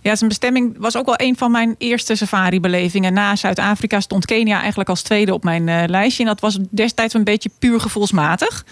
[0.00, 3.12] ja, zijn bestemming was ook wel een van mijn eerste safari-belevingen.
[3.12, 6.22] Na Zuid-Afrika stond Kenia eigenlijk als tweede op mijn lijstje.
[6.22, 8.64] En dat was destijds een beetje puur gevoelsmatig.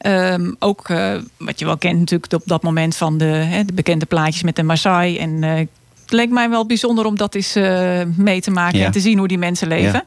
[0.00, 3.72] Ehm, ook eh, wat je wel kent natuurlijk op dat moment van de, hè, de
[3.72, 5.18] bekende plaatjes met de Maasai.
[5.18, 5.54] En eh,
[6.00, 8.84] het leek mij wel bijzonder om dat eens eh, mee te maken Ja.
[8.84, 9.92] en te zien hoe die mensen leven.
[9.92, 10.04] Ja.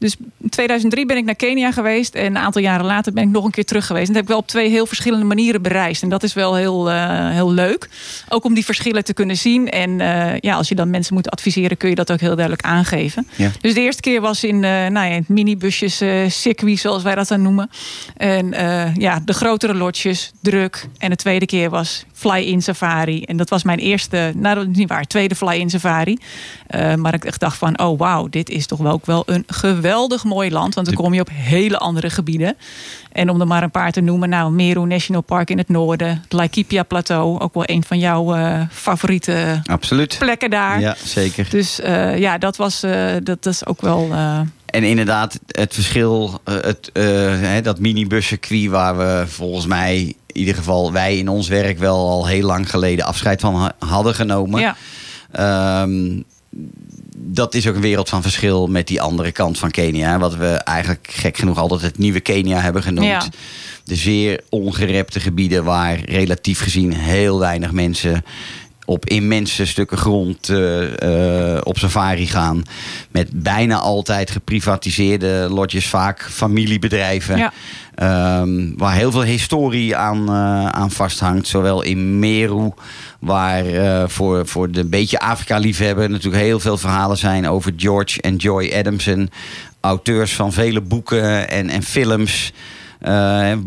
[0.00, 2.14] Dus in 2003 ben ik naar Kenia geweest.
[2.14, 4.08] En een aantal jaren later ben ik nog een keer terug geweest.
[4.08, 6.02] En dat heb ik wel op twee heel verschillende manieren bereisd.
[6.02, 7.88] En dat is wel heel, eh, heel leuk.
[8.28, 9.68] Ook om die verschillen te kunnen zien.
[9.68, 12.66] En eh, ja, als je dan mensen moet adviseren, kun je dat ook heel duidelijk
[12.66, 13.28] aangeven.
[13.36, 13.50] Ja.
[13.60, 17.42] Dus de eerste keer was in eh nou ja, minibusjes circuit, zoals wij dat dan
[17.42, 17.70] noemen.
[18.16, 18.54] En
[18.98, 20.88] ja, de grotere lotjes, druk.
[20.98, 23.22] En de tweede keer was fly-in safari.
[23.22, 26.18] En dat was mijn eerste, nou dat is niet waar, tweede fly-in safari.
[26.66, 29.44] Eh, maar ik echt dacht van, oh wauw, dit is toch wel ook wel een
[29.46, 30.74] geweldig mooi land.
[30.74, 32.56] Want dan kom je op hele andere gebieden.
[33.12, 36.08] En om er maar een paar te noemen, nou, Meru National Park in het noorden.
[36.08, 40.16] Het Laikipia Plateau, ook wel een van jouw eh, favoriete Absoluut.
[40.18, 40.80] plekken daar.
[40.80, 41.46] Ja, zeker.
[41.50, 42.80] Dus eh, ja, dat was
[43.22, 44.12] dat, is ook wel.
[44.66, 46.90] En inderdaad, het verschil, het,
[47.62, 52.46] dat minibuscircuit waar we volgens mij, ieder geval wij in ons werk wel al heel
[52.46, 54.60] lang geleden afscheid van ha- hadden genomen.
[54.60, 54.76] ja.
[55.32, 56.20] Ehm,
[57.16, 60.18] dat is ook een wereld van verschil met die andere kant van Kenia.
[60.18, 63.06] Wat we eigenlijk gek genoeg altijd het nieuwe Kenia hebben genoemd.
[63.06, 63.22] Ja.
[63.84, 68.24] De zeer ongerepte gebieden waar relatief gezien heel weinig mensen
[68.90, 72.62] op immense stukken grond eh, eh, op safari gaan.
[73.10, 77.36] Met bijna altijd geprivatiseerde lodges, vaak familiebedrijven.
[77.36, 77.52] Ja.
[77.94, 81.46] Ehm, waar heel veel historie aan, eh, aan vasthangt.
[81.46, 82.70] Zowel in Meru,
[83.20, 83.64] waar
[84.10, 89.30] voor, voor de beetje Afrika-liefhebber natuurlijk heel veel verhalen zijn over George en Joy Adamson.
[89.80, 92.52] Auteurs van vele boeken en, en films.
[93.00, 93.58] Eh, eh,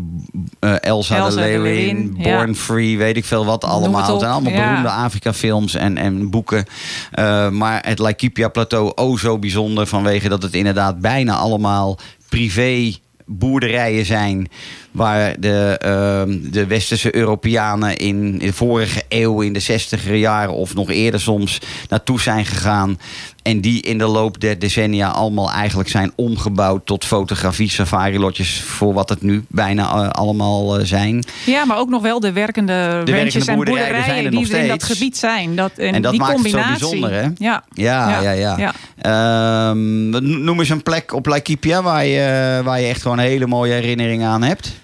[0.60, 2.36] Elsa, Elsa de Leeuwin, ja.
[2.36, 4.10] Born Free, weet ik veel wat allemaal.
[4.10, 6.64] het zijn allemaal beroemde Afrika-films en, en boeken.
[7.10, 9.86] Eh, maar het Laikipia-plateau, oh zo bijzonder...
[9.86, 12.92] vanwege dat het inderdaad bijna allemaal privé
[13.26, 14.48] boerderijen zijn...
[14.90, 19.40] waar de, ehm, de westerse Europeanen in de vorige eeuw...
[19.40, 22.98] in de zestiger jaren of nog eerder soms naartoe zijn gegaan...
[23.44, 26.86] en die in de loop der decennia allemaal eigenlijk zijn omgebouwd...
[26.86, 28.60] tot fotografie, safari-lotjes...
[28.60, 31.24] voor wat het nu bijna eh, allemaal eh, zijn.
[31.46, 34.52] ja, maar ook nog wel de werkende ranches werkende en boerderijen boerderijen zijn er die
[34.54, 35.56] er in dat gebied zijn.
[35.56, 37.28] Dat, en, En dat die maakt het zo bijzonder, hè?
[37.36, 37.64] Ja.
[37.72, 38.56] Ja, ja, ja.
[38.58, 38.72] Ja.
[38.98, 43.72] Ehm, noem eens een plek op Laikipia waar je, waar je echt gewoon hele mooie
[43.72, 44.82] herinneringen aan hebt.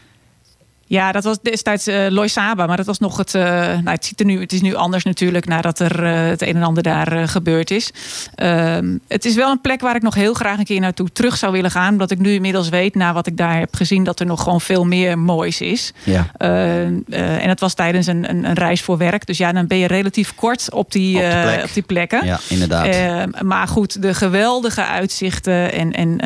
[0.91, 3.35] Ja, dat was destijds eh Loisaba, maar dat was nog het.
[3.35, 6.43] eh, nou, het, ziet er nu, het is nu anders natuurlijk nadat er eh, het
[6.43, 7.91] een en ander daar gebeurd is.
[8.35, 11.37] Ehm, het is wel een plek waar ik nog heel graag een keer naartoe terug
[11.37, 11.93] zou willen gaan.
[11.93, 14.61] Omdat ik nu inmiddels weet, na wat ik daar heb gezien, dat er nog gewoon
[14.61, 15.93] veel meer moois is.
[16.05, 16.27] Ja.
[16.37, 16.93] Eh, eh,
[17.43, 19.27] en het was tijdens een, een, een reis voor werk.
[19.27, 21.65] Dus ja, dan ben je relatief kort op die, Op plek.
[21.65, 22.27] op die plekken.
[22.27, 22.87] Ja, inderdaad.
[22.87, 25.73] Eh, maar goed, de geweldige uitzichten.
[25.73, 26.19] En, en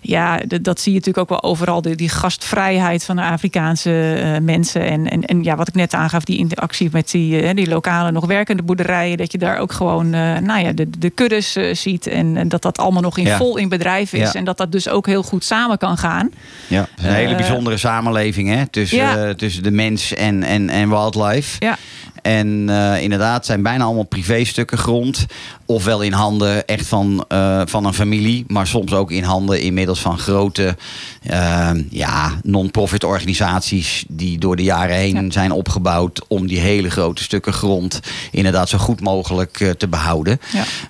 [0.00, 1.82] ja, de- dat zie je natuurlijk ook wel overal.
[1.82, 4.82] De, die gastvrijheid van de Afrikaanse Afrikaanse eh, mensen.
[4.82, 8.10] En, en, en ja, wat ik net aangaf, die interactie met die, eh, die lokale
[8.12, 9.16] nog werkende boerderijen.
[9.16, 12.06] Dat je daar ook gewoon eh, nou ja, de, de kuddes ziet.
[12.06, 13.36] En, en dat dat allemaal nog in Ja.
[13.36, 14.32] vol in bedrijf is.
[14.32, 14.38] Ja.
[14.38, 16.30] En dat dat dus ook heel goed samen kan gaan.
[16.66, 18.66] Ja, een hele bijzondere samenleving hè?
[18.66, 19.34] Tussen, Ja.
[19.34, 21.56] tussen de mens en, en, en wildlife.
[21.58, 21.76] Ja.
[22.22, 25.26] En eh, inderdaad, zijn bijna allemaal privéstukken grond.
[25.66, 28.44] Ofwel in handen echt van, eh, van een familie.
[28.48, 30.76] Maar soms ook in handen inmiddels van grote
[31.22, 34.04] eh, ja, non-profit organisaties.
[34.08, 35.30] Die door de jaren heen Ja.
[35.30, 36.24] zijn opgebouwd.
[36.28, 40.40] Om die hele grote stukken grond inderdaad zo goed mogelijk te behouden.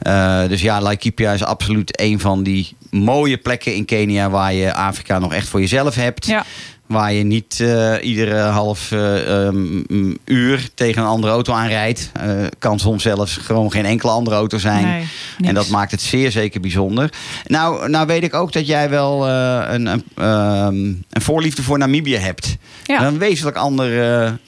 [0.03, 0.47] Ja.
[0.49, 4.31] Dus ja, Laikipia is absoluut een van die mooie plekken in Kenia.
[4.31, 6.27] Waar je Afrika nog echt voor jezelf hebt.
[6.27, 6.45] Ja.
[6.92, 12.11] Waar je niet eh, iedere half eh, ehm, uur tegen een andere auto aanrijdt.
[12.12, 14.85] Eh kan soms zelfs gewoon geen enkele andere auto zijn.
[14.85, 15.05] Nee,
[15.48, 17.12] en dat maakt het zeer zeker bijzonder.
[17.46, 20.74] Nou, nou weet ik ook dat jij wel een, een, ehm,
[21.11, 22.57] een voorliefde voor Namibië hebt.
[22.85, 23.07] Ja.
[23.07, 23.90] Een wezenlijk ander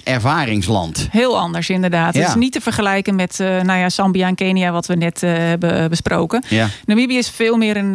[0.04, 1.08] ervaringsland.
[1.10, 2.14] Heel anders inderdaad.
[2.14, 2.20] Ja.
[2.20, 5.90] Het is niet te vergelijken met nou ja, Zambia en Kenia, wat we net hebben
[5.90, 6.44] besproken.
[6.48, 6.68] Ja.
[6.84, 7.92] Namibië is veel meer een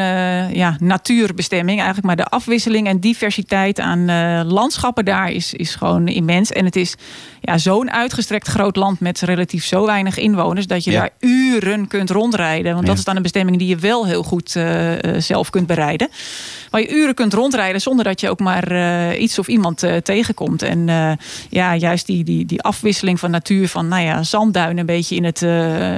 [0.54, 2.08] ja, natuurbestemming eigenlijk.
[2.08, 4.08] Maar de afwisseling en diversiteit aan
[4.40, 6.52] eh, landschappen daar is, is gewoon immens.
[6.52, 6.96] En het is
[7.42, 10.68] ja, zo'n uitgestrekt groot land met relatief zo weinig inwoners...
[10.68, 11.00] dat je Ja.
[11.00, 12.74] daar uren kunt rondrijden.
[12.74, 15.68] Want dat is dan een bestemming die je wel heel goed eh, eh, zelf kunt
[15.68, 16.10] bereiden.
[16.70, 20.62] Waar je uren kunt rondrijden zonder dat je ook maar iets of iemand tegenkomt.
[20.62, 20.88] En
[21.50, 25.24] ja, juist die, die, die afwisseling van natuur van nou ja, zandduinen een beetje in
[25.24, 25.38] het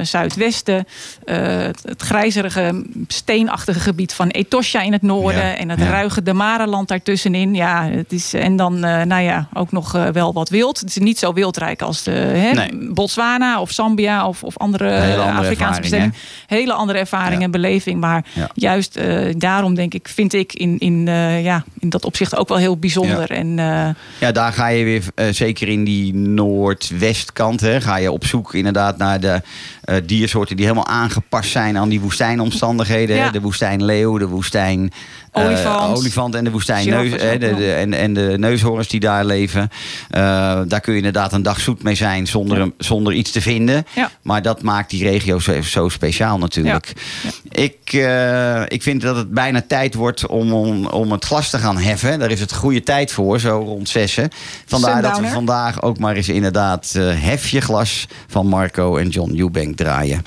[0.08, 0.86] zuidwesten.
[1.26, 5.46] het, het grijzerige, steenachtige gebied van Etosha in het noorden.
[5.46, 7.56] Ja, En het ruige Damara-land daartussenin.
[7.56, 10.80] Ja, het is, en dan eh, nou ja, ook nog eh, wel wat wild.
[10.80, 12.90] Het is niet zo wildrijk als de, hè, Nee.
[12.94, 16.16] Botswana of Zambia of, of andere andere Afrikaanse bestemmingen.
[16.48, 17.46] Hele andere ervaring Ja.
[17.46, 18.00] en beleving.
[18.00, 18.50] Maar Ja.
[18.54, 22.48] juist eh, daarom denk ik, vind ik in, in, eh, ja, in dat opzicht ook
[22.48, 23.34] wel heel bijzonder.
[23.34, 23.40] Ja.
[23.40, 23.90] En eh,
[24.20, 28.54] Ja, daar ga je weer, eh, zeker in die noordwestkant, hè, ga je op zoek
[28.54, 29.42] inderdaad naar de
[29.82, 33.32] eh, diersoorten die helemaal aangepast zijn aan die woestijnomstandigheden.
[33.34, 34.92] De woestijnleeuw, de woestijn.
[35.32, 35.98] Eh, Olifant.
[35.98, 36.64] olifant en de nog.
[36.64, 39.70] de, en, en de neushoorns die daar leven.
[40.10, 40.22] Eh,
[40.68, 43.86] daar kun je inderdaad een dag zoet mee zijn zonder, zonder iets te vinden.
[43.96, 44.12] Ja.
[44.22, 46.94] Maar dat maakt die regio zo, zo speciaal natuurlijk.
[47.50, 51.58] Ik, eh, ik vind dat het bijna tijd wordt om, om, om het glas te
[51.58, 52.20] gaan heffen.
[52.20, 54.30] Daar is het goede tijd voor, zo rond zessen.
[54.66, 59.10] Vandaar dat we vandaag ook maar eens inderdaad eh, Hef je glas van Marco en
[59.10, 60.24] John Eubank draaien.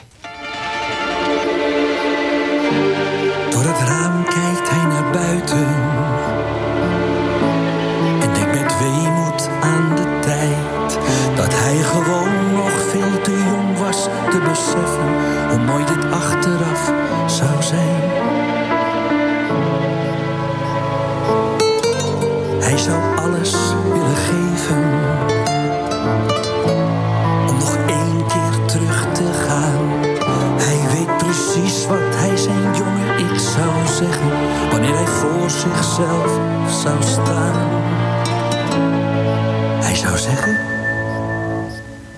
[34.70, 36.38] Wanneer hij voor zichzelf
[36.82, 37.54] zou staan.
[39.80, 40.58] Hij zou zeggen.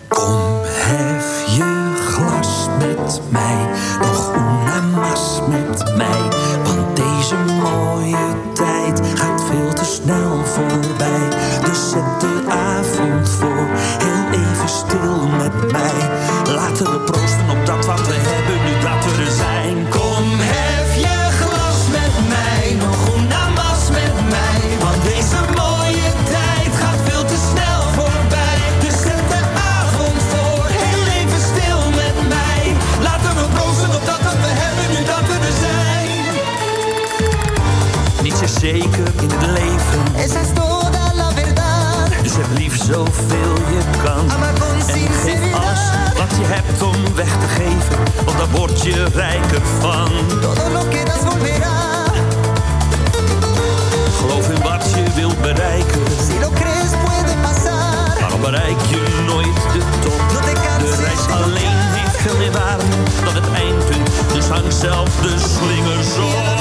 [0.09, 3.69] Kom, hef je glas met mij.
[4.01, 6.23] Nog una mas met mij.
[6.65, 11.29] Want deze mooie tijd gaat veel te snel voorbij.
[11.65, 13.67] Dus zet de avond voor.
[14.05, 16.11] Heel even stil met mij.
[16.55, 19.89] Laten we proosten op dat wat we hebben nu dat we er zijn.
[19.89, 21.26] Kom, hef je
[38.61, 40.01] zeker in het leven.
[40.17, 42.23] Esa es toda la verdad.
[42.23, 44.31] Dus heb lief zoveel je kan.
[44.31, 45.83] En geef alles
[46.19, 48.25] wat je hebt om weg te geven.
[48.25, 50.11] Want daar word je rijker van.
[50.41, 51.79] Todo lo que das volverá.
[54.19, 56.01] Geloof in wat je wilt bereiken.
[56.27, 58.21] Si lo crees puede pasar.
[58.21, 60.21] Waarom bereik je nooit de top?
[60.33, 62.85] No De reis alleen heeft veel meer waarde
[63.25, 64.11] dan het eindpunt.
[64.33, 66.57] Dus hang zelf de slingers op.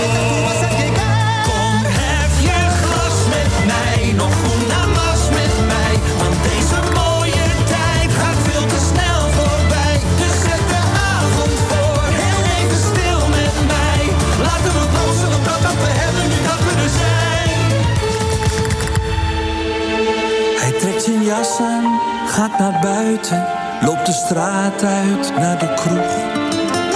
[22.35, 23.47] gaat naar buiten.
[23.81, 26.13] Loopt de straat uit naar de kroeg.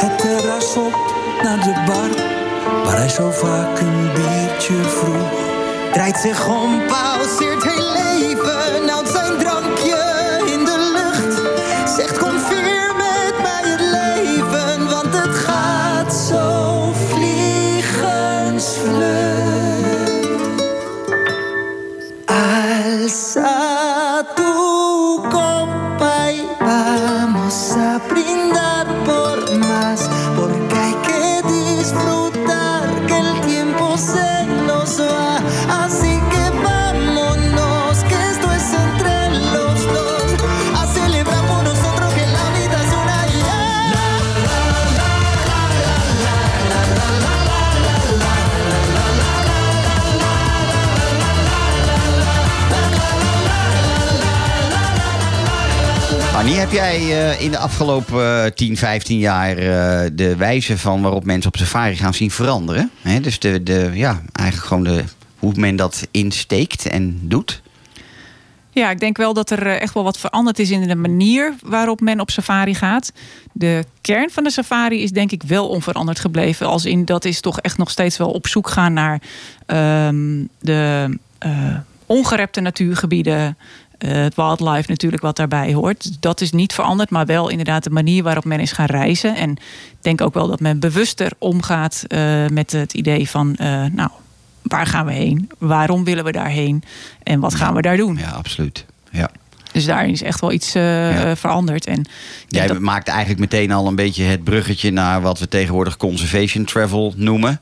[0.01, 1.13] Het terras op
[1.43, 2.11] naar de bar.
[2.83, 5.31] Waar hij zo vaak een biertje vroeg.
[5.91, 8.89] Draait zich om, pauzeert heel leven.
[8.89, 9.68] Houdt zijn drankje
[56.39, 61.01] Annie, heb jij eh, in de afgelopen eh, 10, 15 jaar eh, de wijze van
[61.01, 62.91] waarop mensen op safari gaan zien veranderen?
[63.21, 65.03] Dus de, de, ja, eigenlijk gewoon de,
[65.39, 67.61] hoe men dat insteekt en doet?
[68.71, 71.53] Ja, ik denk wel dat er eh, echt wel wat veranderd is in de manier
[71.63, 73.11] waarop men op safari gaat.
[73.51, 76.67] De kern van de safari is denk ik wel onveranderd gebleven.
[76.67, 79.21] Als in dat is toch echt nog steeds wel op zoek gaan naar
[79.65, 81.75] ehm, de eh,
[82.05, 83.57] ongerepte natuurgebieden.
[83.99, 86.21] Eh, het wildlife natuurlijk wat daarbij hoort.
[86.21, 89.35] Dat is niet veranderd, maar wel inderdaad de manier waarop men is gaan reizen.
[89.35, 93.55] En ik denk ook wel dat men bewuster omgaat eh, met het idee van...
[93.55, 94.09] eh, nou,
[94.61, 95.49] waar gaan we heen?
[95.57, 96.83] Waarom willen we daarheen?
[97.23, 98.17] En wat gaan we daar doen?
[98.17, 98.85] Ja, absoluut.
[99.11, 99.29] Ja.
[99.71, 101.35] Dus daarin is echt wel iets Ja.
[101.35, 101.85] veranderd.
[101.85, 102.05] En
[102.47, 106.65] Jij dat- maakt eigenlijk meteen al een beetje het bruggetje naar wat we tegenwoordig conservation
[106.65, 107.61] travel noemen.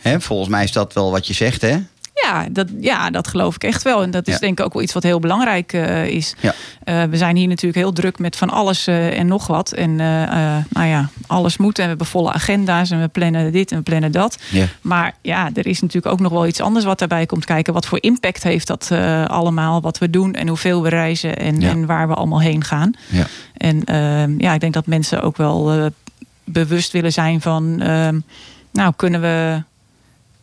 [0.00, 1.76] Hè, volgens mij is dat wel wat je zegt, hè?
[2.22, 4.02] Ja, dat, ja, dat geloof ik echt wel.
[4.02, 4.38] En dat is Ja.
[4.40, 6.34] denk ik ook wel iets wat heel belangrijk eh, is.
[6.40, 6.54] Ja.
[6.84, 9.72] Eh, we zijn hier natuurlijk heel druk met van alles eh, en nog wat.
[9.72, 11.76] En nou ja, alles moet.
[11.76, 14.38] En we hebben volle agenda's en we plannen dit en we plannen dat.
[14.50, 14.66] Ja.
[14.80, 17.72] Maar ja, er is natuurlijk ook nog wel iets anders wat daarbij komt kijken.
[17.72, 18.90] Wat voor impact heeft dat
[19.26, 19.80] allemaal?
[19.80, 22.92] Wat we doen en hoeveel we reizen en, en waar we allemaal heen gaan.
[23.08, 23.26] Ja.
[23.56, 25.90] En ehm, ja, ik denk dat mensen ook wel
[26.44, 27.80] bewust willen zijn van...
[27.80, 28.18] ehm,
[28.72, 29.62] nou, kunnen we,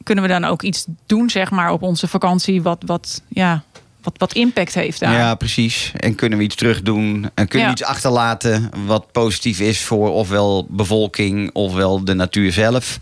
[0.08, 2.62] kunnen we dan ook iets doen, zeg maar, op onze vakantie...
[2.62, 3.64] wat, wat, ja,
[4.04, 5.14] wat, wat impact heeft daar?
[5.14, 5.92] Ja, precies.
[5.96, 7.30] En kunnen we iets terug doen?
[7.34, 7.74] En kunnen Ja.
[7.74, 13.00] we iets achterlaten wat positief is voor ofwel bevolking ofwel de natuur zelf?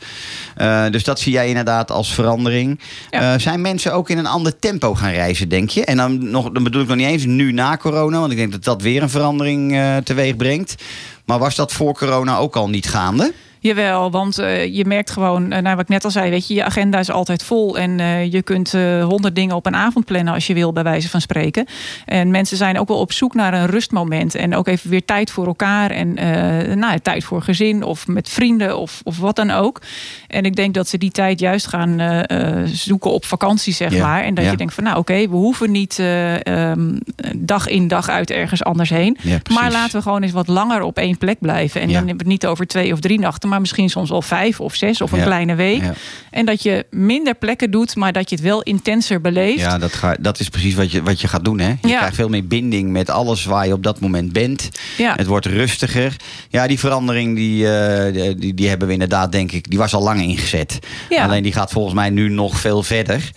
[0.56, 2.80] Eh, dus dat zie jij inderdaad als verandering.
[3.10, 3.34] Ja.
[3.34, 5.86] Eh, zijn mensen ook in een ander tempo gaan reizen, denk je?
[5.86, 8.52] En dan, nog, dan bedoel ik nog niet eens nu na corona, want ik denk
[8.52, 10.76] dat dat weer een verandering eh, teweeg brengt.
[11.26, 13.34] Maar was dat voor corona ook al niet gaande?
[13.66, 16.54] Jawel, want eh, je merkt gewoon, eh, nou, wat ik net al zei, weet je,
[16.54, 17.78] je agenda is altijd vol.
[17.78, 21.10] En eh, je kunt honderd dingen op een avond plannen als je wil, bij wijze
[21.10, 21.66] van spreken.
[22.06, 24.36] En mensen zijn ook wel op zoek naar een rustmoment.
[24.36, 25.92] En ook even weer tijd voor elkaar.
[25.92, 26.14] En
[26.80, 29.82] nou, tijd voor gezin of met vrienden of, of wat dan ook.
[30.28, 32.24] En ik denk dat ze die tijd juist gaan
[32.66, 34.24] zoeken op vakantie, zeg Ja, maar.
[34.24, 34.52] En dat ja.
[34.52, 37.00] je denkt van, nou oké, we hoeven niet eh, ehm,
[37.36, 39.18] dag in dag uit ergens anders heen.
[39.22, 41.82] Ja, maar laten we gewoon eens wat langer op één plek blijven.
[41.82, 44.22] En dan hebben we het niet over twee of drie nachten, maar misschien soms wel
[44.22, 45.82] vijf of zes of een Ja, kleine week.
[45.82, 45.94] ja.
[46.32, 49.60] En dat je minder plekken doet, maar dat je het wel intenser beleeft.
[49.60, 51.60] Ja, dat, ga, dat is precies wat je, wat je gaat doen.
[51.60, 51.68] Hè?
[51.82, 51.98] Je Ja.
[51.98, 54.70] krijgt veel meer binding met alles waar je op dat moment bent.
[54.98, 55.14] Ja.
[55.16, 56.16] Het wordt rustiger.
[56.50, 60.04] Ja, die verandering die, eh, die, die hebben we inderdaad, denk ik, die was al
[60.04, 60.80] lang ingezet.
[61.10, 61.24] Ja.
[61.24, 63.30] Alleen die gaat volgens mij nu nog veel verder.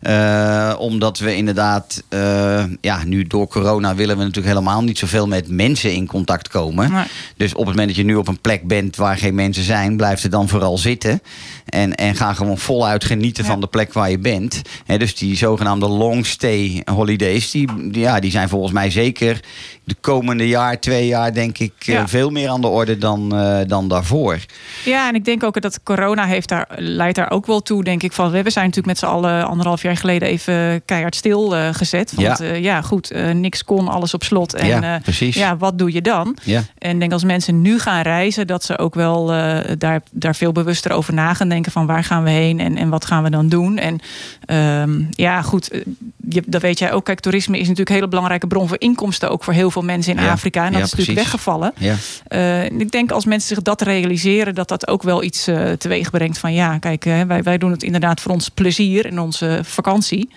[0.00, 5.26] Eh, omdat we inderdaad, eh, ja, nu door corona willen we natuurlijk helemaal niet zoveel
[5.26, 6.92] met mensen in contact komen.
[7.36, 9.96] Dus op het moment dat je nu op een plek bent waar geen mensen zijn,
[9.96, 11.20] blijf er dan vooral zitten.
[11.66, 13.50] En, en ga gewoon voluit genieten Ja.
[13.50, 14.62] van de plek waar je bent.
[14.98, 19.40] Dus die zogenaamde long stay holidays, die, die- ja, die zijn volgens mij zeker
[19.84, 22.08] de komende jaar, twee jaar, denk ik, eh, Ja.
[22.08, 24.38] veel meer aan de orde dan, eh, dan daarvoor.
[24.84, 28.02] Ja, en ik denk ook dat corona heeft daar, leidt daar ook wel toe, denk
[28.02, 28.12] ik.
[28.12, 32.12] Van, we zijn natuurlijk met z'n allen anderhalf jaar geleden even keihard stil eh, gezet.
[32.14, 32.46] Want Ja.
[32.46, 34.54] ja, ja goed, niks kon, alles op slot.
[34.54, 35.34] En Ja, precies.
[35.36, 36.36] ja, wat doe je dan?
[36.42, 36.62] Ja.
[36.78, 39.32] En ik denk als mensen nu gaan reizen, dat ze ook wel
[39.78, 42.88] daar, daar veel bewuster over na gaan denken van waar gaan we heen en, en
[42.88, 43.78] wat gaan we dan doen.
[43.78, 43.98] En
[44.44, 45.80] ehm, ja, goed, eh,
[46.28, 47.04] je, dat weet jij ook.
[47.04, 50.16] Kijk, toerisme is natuurlijk een hele belangrijke bron voor inkomsten, ook voor heel veel mensen
[50.16, 50.64] in Ja, Afrika.
[50.64, 51.32] En dat ja, is natuurlijk precies.
[51.32, 51.72] weggevallen.
[51.78, 51.94] Ja.
[52.26, 56.10] Eh, ik denk als mensen zich dat realiseren, dat dat ook wel iets eh, teweeg
[56.10, 60.28] brengt van ja, kijk, wij, wij doen het inderdaad voor ons plezier en onze vakantie.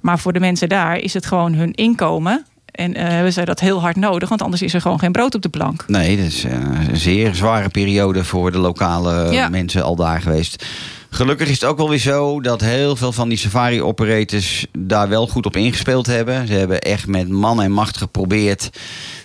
[0.00, 2.44] Maar voor de mensen daar is het gewoon hun inkomen.
[2.72, 5.34] En eh, hebben zij dat heel hard nodig, want anders is er gewoon geen brood
[5.34, 5.84] op de plank.
[5.86, 6.52] Nee, dat is eh,
[6.88, 9.48] een zeer zware periode voor de lokale Ja.
[9.48, 10.66] mensen al daar geweest.
[11.14, 15.26] Gelukkig is het ook wel weer zo dat heel veel van die safari-operators daar wel
[15.26, 16.46] goed op ingespeeld hebben.
[16.46, 18.70] Ze hebben echt met man en macht geprobeerd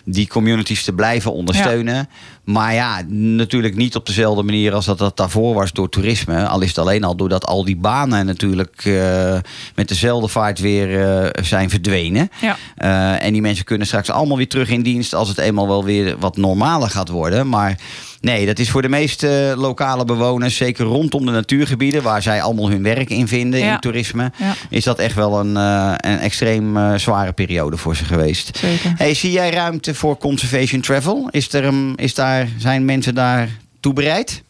[0.05, 2.09] die communities te blijven ondersteunen.
[2.43, 6.47] Maar ja, natuurlijk niet op dezelfde manier als dat dat daarvoor was door toerisme.
[6.47, 9.37] Al is het alleen al doordat al die banen natuurlijk eh,
[9.75, 12.29] met dezelfde vaart weer eh, zijn verdwenen.
[12.41, 12.57] Ja.
[12.75, 15.83] Eh, en die mensen kunnen straks allemaal weer terug in dienst als het eenmaal wel
[15.83, 17.49] weer wat normaler gaat worden.
[17.49, 17.79] Maar
[18.21, 22.69] nee, dat is voor de meeste lokale bewoners, zeker rondom de natuurgebieden, waar zij allemaal
[22.69, 23.73] hun werk in vinden Ja.
[23.73, 24.53] in toerisme, Ja.
[24.69, 28.57] is dat echt wel een, eh, een extreem eh, zware periode voor ze geweest.
[28.57, 28.93] Zeker.
[28.97, 31.27] Hey, zie jij ruimte voor conservation travel?
[31.31, 33.49] Is er, een- is daar, zijn mensen daar
[33.79, 34.41] toe bereid?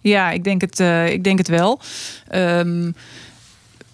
[0.00, 1.80] Ja, ik denk het, eh, ik denk het wel.
[2.28, 2.90] Ehm,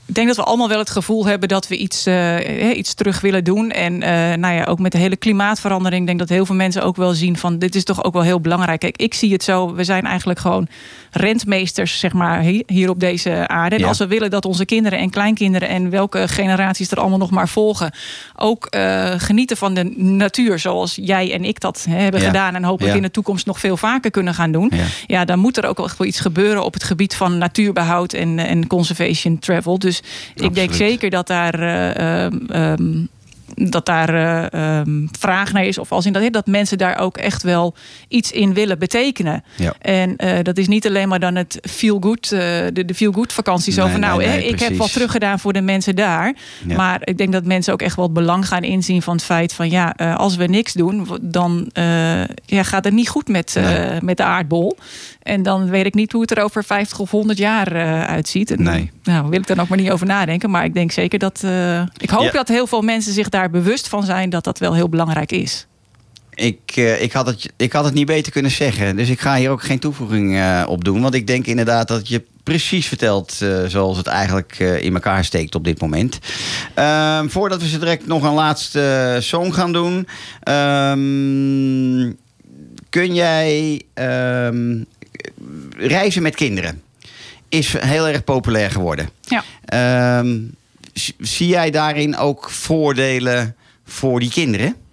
[0.07, 3.21] ik denk dat we allemaal wel het gevoel hebben dat we iets, eh, iets terug
[3.21, 3.71] willen doen.
[3.71, 6.83] En eh, nou ja, ook met de hele klimaatverandering denk ik dat heel veel mensen
[6.83, 8.81] ook wel zien van dit is toch ook wel heel belangrijk.
[8.81, 9.75] Kijk, ik zie het zo.
[9.75, 10.69] We zijn eigenlijk gewoon
[11.11, 13.75] rentmeesters, zeg maar, hi- hier op deze aarde.
[13.77, 13.89] En Ja.
[13.89, 17.49] als we willen dat onze kinderen en kleinkinderen en welke generaties er allemaal nog maar
[17.49, 17.93] volgen,
[18.37, 22.27] ook eh, genieten van de natuur zoals jij en ik dat hè, hebben Ja.
[22.27, 22.55] gedaan.
[22.55, 22.97] En hopelijk Ja.
[22.99, 24.71] in de toekomst nog veel vaker kunnen gaan doen.
[24.75, 24.85] Ja.
[25.07, 28.13] Ja, dan moet er ook wel echt wel iets gebeuren op het gebied van natuurbehoud
[28.13, 29.79] en, en conservation travel.
[29.79, 29.96] Dus
[30.35, 31.61] ik denk zeker dat daar.
[31.61, 33.05] eh, ehm, ehm,
[33.57, 35.79] dat daar eh, ehm, vraag naar is.
[35.79, 37.75] Of als in dat, dat mensen daar ook echt wel
[38.09, 39.45] iets in willen betekenen.
[39.57, 39.75] Ja.
[39.81, 42.41] En eh, dat is niet alleen maar dan het feel good, eh,
[42.73, 43.73] de, de feel good vakantie.
[43.73, 46.35] Zo Nee, van nou, nee, hè, nee, ik heb wat teruggedaan voor de mensen daar.
[46.67, 46.77] Ja.
[46.77, 49.53] Maar ik denk dat mensen ook echt wel het belang gaan inzien van het feit
[49.53, 51.71] van ja, als we niks doen, dan
[52.47, 53.57] ja, gaat het niet goed met,
[54.01, 54.79] met de aardbol.
[55.23, 57.73] En dan weet ik niet hoe het er over 50 of 100 jaar
[58.07, 58.51] uitziet.
[58.51, 58.91] En, Nee.
[59.03, 60.51] Nou, wil ik daar ook maar niet over nadenken.
[60.51, 61.45] Maar ik denk zeker dat.
[61.97, 62.31] ik hoop Ja.
[62.31, 65.67] dat heel veel mensen zich daar bewust van zijn dat dat wel heel belangrijk is.
[66.37, 68.97] Ik, eh, ik, had het, ik had het niet beter kunnen zeggen.
[68.97, 71.03] Dus ik ga hier ook geen toevoeging eh, op doen.
[71.03, 75.55] Want ik denk inderdaad dat je precies vertelt eh, zoals het eigenlijk in elkaar steekt
[75.55, 76.19] op dit moment.
[76.75, 80.09] Ehm, voordat we zo direct nog een laatste song gaan doen.
[80.43, 82.13] ehm,
[82.91, 84.83] kun jij ehm,
[85.77, 86.83] reizen met kinderen?
[87.49, 89.11] Is heel erg populair geworden.
[89.23, 89.45] Ja.
[91.19, 94.86] Zie jij daarin ook voordelen voor die kinderen?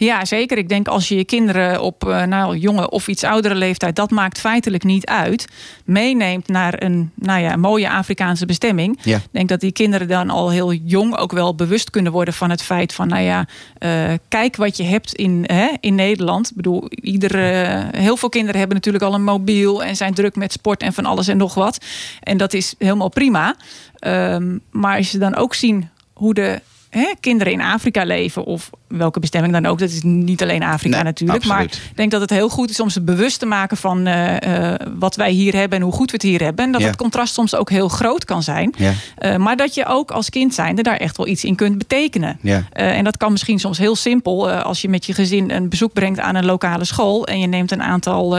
[0.00, 0.58] Ja, zeker.
[0.58, 4.10] Ik denk als je je kinderen op eh, nou, jonge of iets oudere leeftijd, dat
[4.10, 5.48] maakt feitelijk niet uit,
[5.84, 8.98] meeneemt naar een nou ja, mooie Afrikaanse bestemming.
[9.02, 9.16] Ja.
[9.16, 12.50] Ik denk dat die kinderen dan al heel jong ook wel bewust kunnen worden van
[12.50, 13.46] het feit van, nou ja,
[13.78, 16.50] eh, kijk wat je hebt in, hè, in Nederland.
[16.50, 20.52] Ik bedoel, iedere, heel veel kinderen hebben natuurlijk al een mobiel en zijn druk met
[20.52, 21.84] sport en van alles en nog wat.
[22.20, 23.56] En dat is helemaal prima.
[23.98, 28.70] Ehm, maar als je dan ook zien hoe de hè, kinderen in Afrika leven, of
[28.88, 31.38] welke bestemming dan ook, dat is niet alleen Afrika Nee, natuurlijk.
[31.38, 31.70] absoluut.
[31.70, 34.72] Maar ik denk dat het heel goed is om ze bewust te maken van eh,
[34.72, 36.64] eh, wat wij hier hebben en hoe goed we het hier hebben.
[36.64, 36.86] En dat Ja.
[36.86, 38.74] het contrast soms ook heel groot kan zijn.
[38.76, 38.92] Ja.
[39.16, 42.38] Eh, maar dat je ook als kind zijnde daar echt wel iets in kunt betekenen.
[42.42, 42.62] Ja.
[42.72, 44.50] En dat kan misschien soms heel simpel.
[44.50, 47.26] als je met je gezin een bezoek brengt aan een lokale school.
[47.26, 48.38] En je neemt een aantal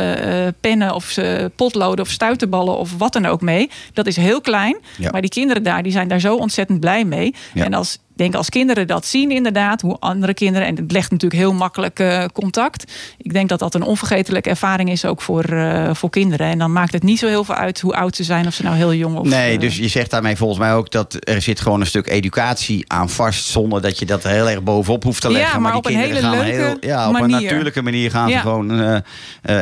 [0.59, 1.17] pennen of
[1.55, 3.69] potloden of stuiterballen of wat dan ook mee.
[3.93, 4.77] Dat is heel klein.
[5.11, 7.35] Maar die kinderen daar die zijn daar zo ontzettend blij mee.
[7.53, 11.41] En als denk als kinderen dat zien inderdaad, hoe andere kinderen, en het legt natuurlijk
[11.41, 12.91] heel makkelijk eh, contact.
[13.17, 16.47] Ik denk dat dat een onvergetelijke ervaring is ook voor, eh, voor kinderen.
[16.47, 18.63] En dan maakt het niet zo heel veel uit hoe oud ze zijn, of ze
[18.63, 21.41] nou heel jong of Nee, eh, dus je zegt daarmee volgens mij ook dat er
[21.41, 23.45] zit gewoon een stuk educatie aan vast.
[23.45, 25.61] Zonder dat je dat heel erg bovenop hoeft te Ja, leggen.
[25.61, 28.29] maar die op een kinderen hele gaan leuke heel, ja, op een natuurlijke manier gaan
[28.29, 29.03] ze gewoon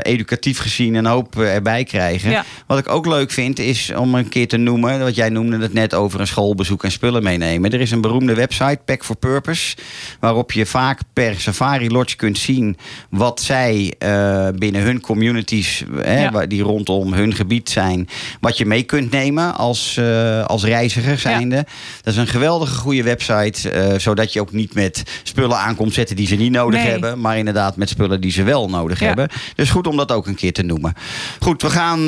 [0.01, 2.31] educatief gezien een hoop erbij krijgen.
[2.31, 2.43] Ja.
[2.67, 5.73] Wat ik ook leuk vind is om een keer te noemen, wat jij noemde het
[5.73, 7.71] net over een schoolbezoek en spullen meenemen.
[7.71, 9.75] Er is een beroemde website, Pack for Purpose,
[10.19, 12.77] waarop je vaak per safari lodge kunt zien
[13.09, 16.45] wat zij eh, binnen hun communities, hè, Ja.
[16.45, 18.07] die rondom hun gebied zijn,
[18.41, 21.65] wat je mee kunt nemen als, eh, als reiziger zijnde.
[22.03, 26.15] Dat is een geweldige goede website, eh, zodat je ook niet met spullen aankomt zetten
[26.15, 26.91] die ze niet nodig Nee.
[26.91, 29.05] hebben, maar inderdaad met spullen die ze wel nodig Ja.
[29.07, 29.29] hebben.
[29.55, 30.93] Dus goed om dat ook een keer te noemen.
[31.39, 32.05] Goed, we gaan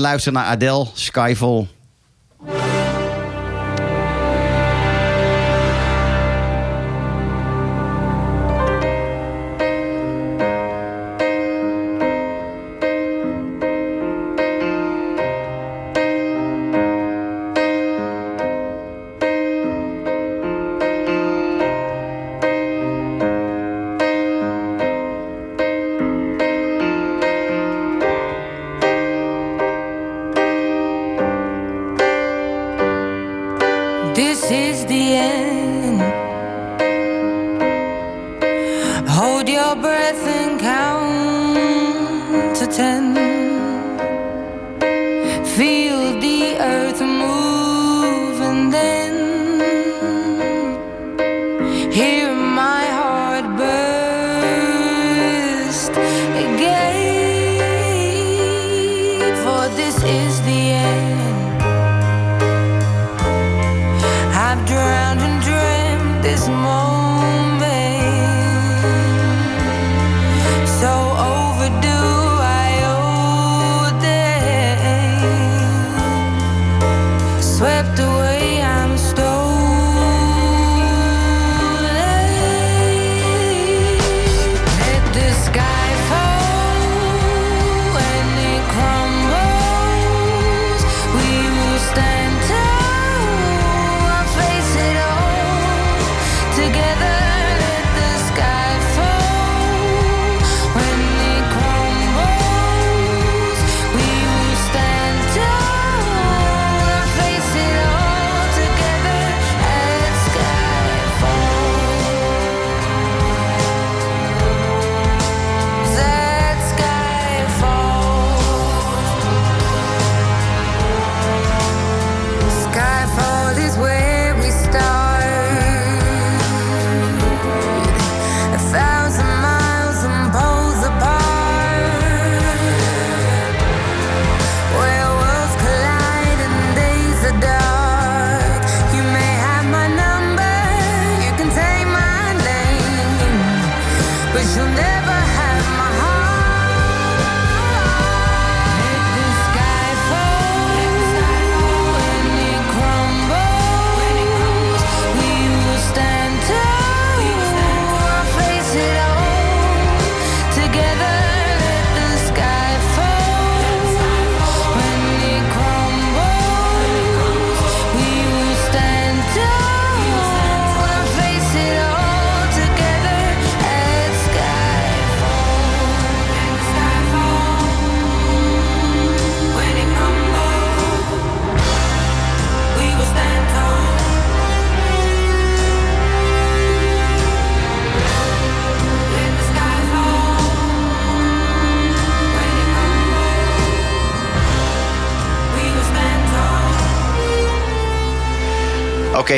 [0.00, 1.66] luisteren naar Adele, Skyfall.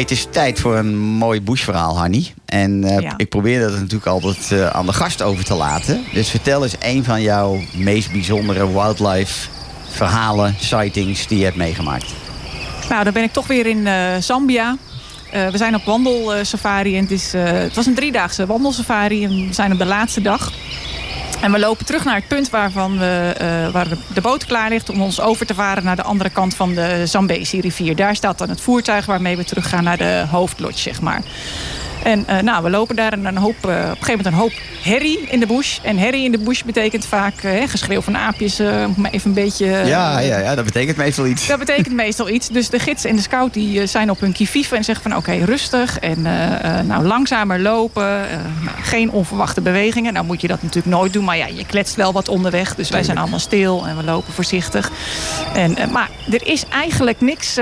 [0.01, 2.33] Het is tijd voor een mooi bushverhaal, Hanny.
[2.47, 3.15] En eh, Ja.
[3.17, 6.05] ik probeer dat natuurlijk altijd eh, aan de gast over te laten.
[6.13, 9.49] Dus vertel eens een van jouw meest bijzondere wildlife
[9.91, 12.07] verhalen, sightings die je hebt meegemaakt.
[12.89, 14.77] Nou, dan ben ik toch weer in eh, Zambia.
[15.31, 19.73] We zijn op wandelsafari en het, is, het was een driedaagse wandelsafari en we zijn
[19.73, 20.53] op de laatste dag.
[21.41, 24.91] En we lopen terug naar het punt waarvan we, eh, waar de, boot klaar ligt
[24.91, 27.97] om ons over te varen naar de andere kant van de Zambezi-rivier.
[27.97, 31.23] Daar staat dan het voertuig waarmee we teruggaan naar de hoofdlodge, zeg maar.
[32.07, 34.33] En eh, nou, we lopen daar en een hoop, eh, op een gegeven moment een
[34.33, 34.53] hoop
[34.83, 35.79] herrie in de bush.
[35.83, 38.59] En herrie in de bush betekent vaak eh, geschreeuw van aapjes,
[38.97, 39.67] maar even een beetje...
[39.67, 41.47] ja, ja, ja, dat betekent meestal iets.
[41.47, 42.49] dat betekent meestal iets.
[42.49, 45.33] Dus de gids en de scout die zijn op hun kivive en zeggen van oké,
[45.33, 46.23] rustig en
[46.87, 48.05] nou, langzamer lopen.
[48.65, 50.13] nou, geen onverwachte bewegingen.
[50.13, 52.75] Nou moet je dat natuurlijk nooit doen, maar ja, je kletst wel wat onderweg.
[52.75, 54.91] Dus wij zijn allemaal stil en we lopen voorzichtig.
[55.55, 57.59] En, maar er is eigenlijk niks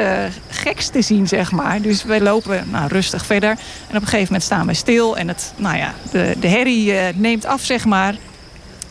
[0.49, 1.80] geks te zien, zeg maar.
[1.80, 3.51] Dus wij lopen nou, rustig verder.
[3.51, 3.57] En
[3.97, 7.14] op een gegeven moment staan we stil en het, nou ja, de, de herrie eh,
[7.16, 8.14] neemt af, zeg maar.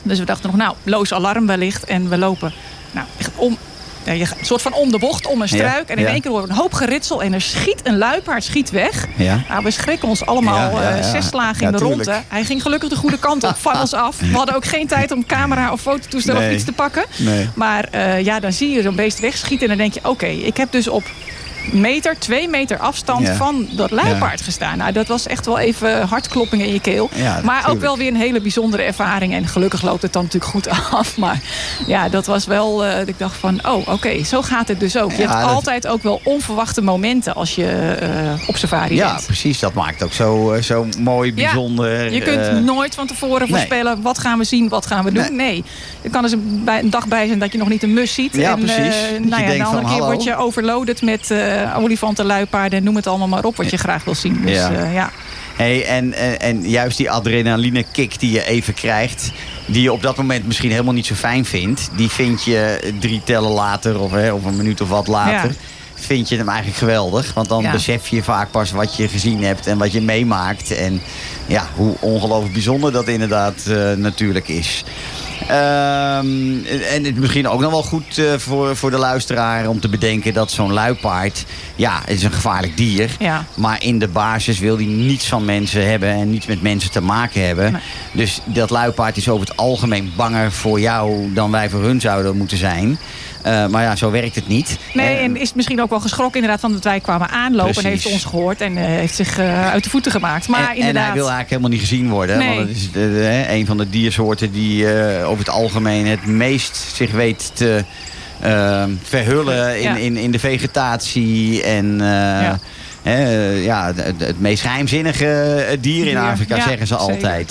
[0.03, 1.83] Dus we dachten nog, nou, loos alarm wellicht.
[1.83, 2.53] En we lopen
[2.91, 3.57] nou, echt om,
[4.03, 5.89] ja, je een soort van om de bocht, om een Ja, struik.
[5.89, 6.09] En in ja.
[6.09, 7.23] één keer horen we een hoop geritsel.
[7.23, 9.05] En er schiet een luipaard schiet weg.
[9.15, 9.41] Ja.
[9.49, 11.09] Nou, we schrikken ons allemaal Ja, ja, eh, ja.
[11.11, 12.03] zes slagen Ja, in de tuurlijk.
[12.03, 12.21] ronde.
[12.27, 14.19] Hij ging gelukkig de goede kant op van ons af.
[14.19, 16.47] We hadden ook geen tijd om camera of fototoestel Nee.
[16.49, 17.03] of iets te pakken.
[17.17, 17.49] Nee.
[17.55, 19.69] Maar eh, ja, dan zie je zo'n beest wegschieten.
[19.69, 21.03] En dan denk je, oké, ik heb dus op
[21.71, 23.35] meter, twee meter afstand Ja.
[23.35, 24.77] van dat luipaard gestaan.
[24.77, 27.09] Nou, dat was echt wel even hartkloppingen in je keel.
[27.15, 29.33] Ja, maar ook wel weer een hele bijzondere ervaring.
[29.33, 31.17] En gelukkig loopt het dan natuurlijk goed af.
[31.17, 31.39] Maar
[31.87, 35.11] ja, dat was wel, eh, ik dacht van, oh, oké, zo gaat het dus ook.
[35.11, 39.13] Je Ja, hebt dat- altijd ook wel onverwachte momenten als je eh, op safari Ja,
[39.13, 39.25] bent.
[39.25, 39.59] precies.
[39.59, 42.11] Dat maakt ook zo, eh, zo mooi, Ja, bijzonder.
[42.13, 45.35] Je kunt nooit van tevoren voorspellen wat gaan we zien, wat gaan we doen.
[45.35, 45.63] Nee,
[46.01, 48.13] er kan dus een, bij, een dag bij zijn dat je nog niet een mus
[48.13, 48.35] ziet.
[48.35, 48.95] Ja, en, precies.
[49.21, 51.31] nou ja, de andere van, keer word je overloaded met
[51.77, 54.41] olifanten, luipaarden, noem het allemaal maar op wat je graag wil zien.
[54.45, 54.71] Dus Ja.
[54.71, 55.11] ja, ja.
[55.55, 59.31] Hey, en, en, en juist die adrenaline kick die je even krijgt...
[59.65, 61.89] die je op dat moment misschien helemaal niet zo fijn vindt...
[61.95, 65.49] die vind je drie tellen later of, hè, of een minuut of wat later...
[65.49, 65.55] Ja.
[65.95, 67.33] vind je hem eigenlijk geweldig.
[67.33, 67.71] Want dan Ja.
[67.71, 70.71] besef je vaak pas wat je gezien hebt en wat je meemaakt.
[70.71, 71.01] En
[71.45, 74.83] ja, hoe ongelooflijk bijzonder dat inderdaad eh, natuurlijk is.
[75.47, 79.89] Ehm, en het misschien ook nog wel goed eh, voor, voor de luisteraar om te
[79.89, 83.15] bedenken dat zo'n luipaard, ja, het is een gevaarlijk dier.
[83.19, 83.45] Ja.
[83.55, 87.01] Maar in de basis wil hij niets van mensen hebben en niets met mensen te
[87.01, 87.71] maken hebben.
[87.71, 87.81] Nee.
[88.11, 92.37] Dus dat luipaard is over het algemeen banger voor jou dan wij voor hun zouden
[92.37, 92.97] moeten zijn.
[93.43, 94.77] Eh, maar ja, zo werkt het niet.
[94.93, 97.83] Nee, en is misschien ook wel geschrokken inderdaad van dat wij kwamen aanlopen Precies.
[97.83, 100.47] en heeft ons gehoord en eh, heeft zich eh, uit de voeten gemaakt.
[100.47, 101.03] Maar en, en inderdaad.
[101.03, 102.37] hij wil eigenlijk helemaal niet gezien worden.
[102.37, 102.55] Nee.
[102.55, 104.87] Want het is de- de- hè, een van de diersoorten die
[105.23, 107.83] over het algemeen het meest zich weet te
[108.39, 109.95] eh, verhullen in, Ja.
[109.95, 111.63] in, in de vegetatie.
[111.63, 112.59] En Ja.
[113.03, 115.25] hè, ja, het, het meest geheimzinnige
[115.69, 117.45] eh, dier in Afrika, ja, zeggen ze zeker.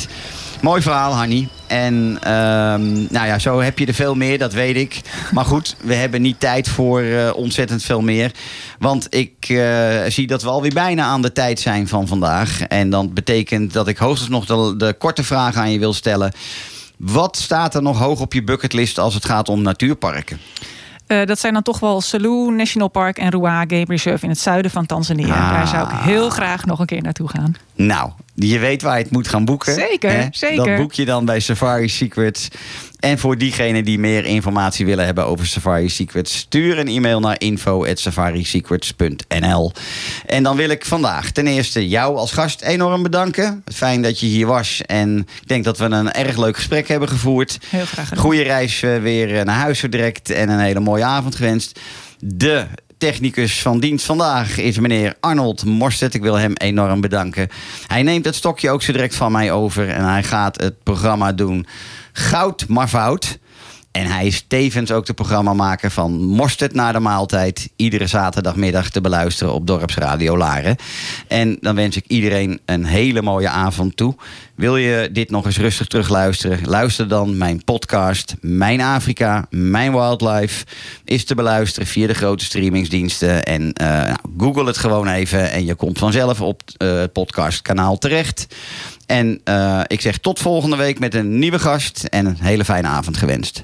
[0.62, 1.48] Mooi verhaal, Hanny.
[1.66, 5.00] En ehm, nou ja, zo heb je er veel meer, dat weet ik.
[5.32, 8.32] Maar goed, we hebben niet tijd voor eh, ontzettend veel meer.
[8.78, 12.62] Want ik eh, zie dat we alweer bijna aan de tijd zijn van vandaag.
[12.62, 16.32] En dat betekent dat ik hoogstens nog de, de korte vraag aan je wil stellen.
[16.96, 20.38] Wat staat er nog hoog op je bucketlist als het gaat om natuurparken?
[21.06, 24.40] Eh, dat zijn dan toch wel Selous National Park en Ruaha Game Reserve in het
[24.40, 25.34] zuiden van Tanzania.
[25.34, 25.50] Ah.
[25.50, 27.54] Daar zou ik heel graag nog een keer naartoe gaan.
[27.86, 29.74] Nou, je weet waar je het moet gaan boeken.
[29.74, 30.26] Zeker, hè?
[30.30, 30.66] zeker.
[30.66, 32.48] Dat boek je dan bij Safari Secrets.
[32.98, 37.40] En voor diegenen die meer informatie willen hebben over Safari Secrets, stuur een e-mail naar
[37.40, 39.72] info@safarisecrets.nl.
[40.26, 43.64] En dan wil ik vandaag ten eerste jou als gast enorm bedanken.
[43.72, 47.08] Fijn dat je hier was en ik denk dat we een erg leuk gesprek hebben
[47.08, 47.58] gevoerd.
[47.68, 48.10] Heel graag.
[48.16, 51.80] Goeie reis eh, weer eh, naar huis zo direct en een hele mooie avond gewenst.
[52.18, 52.66] De
[53.02, 56.14] technicus van dienst vandaag is meneer Arnold Morstedt.
[56.14, 57.48] Ik wil hem enorm bedanken.
[57.86, 61.32] Hij neemt het stokje ook zo direct van mij over en hij gaat het programma
[61.32, 61.66] doen
[62.12, 63.38] Goud maar Fout.
[63.92, 67.70] En hij is tevens ook de programmamaker van Mosterd na de maaltijd.
[67.76, 70.76] Iedere zaterdagmiddag te beluisteren op Dorpsradio Laren.
[71.28, 74.14] En dan wens ik iedereen een hele mooie avond toe.
[74.54, 76.58] Wil je dit nog eens rustig terugluisteren?
[76.64, 80.64] Luister dan mijn podcast Mijn Afrika, Mijn Wildlife.
[81.04, 83.42] Is te beluisteren via de grote streamingsdiensten.
[83.44, 87.98] En eh, nou, google het gewoon even en je komt vanzelf op eh, het podcastkanaal
[87.98, 88.46] terecht.
[89.06, 92.88] En eh, ik zeg tot volgende week met een nieuwe gast en een hele fijne
[92.88, 93.62] avond gewenst.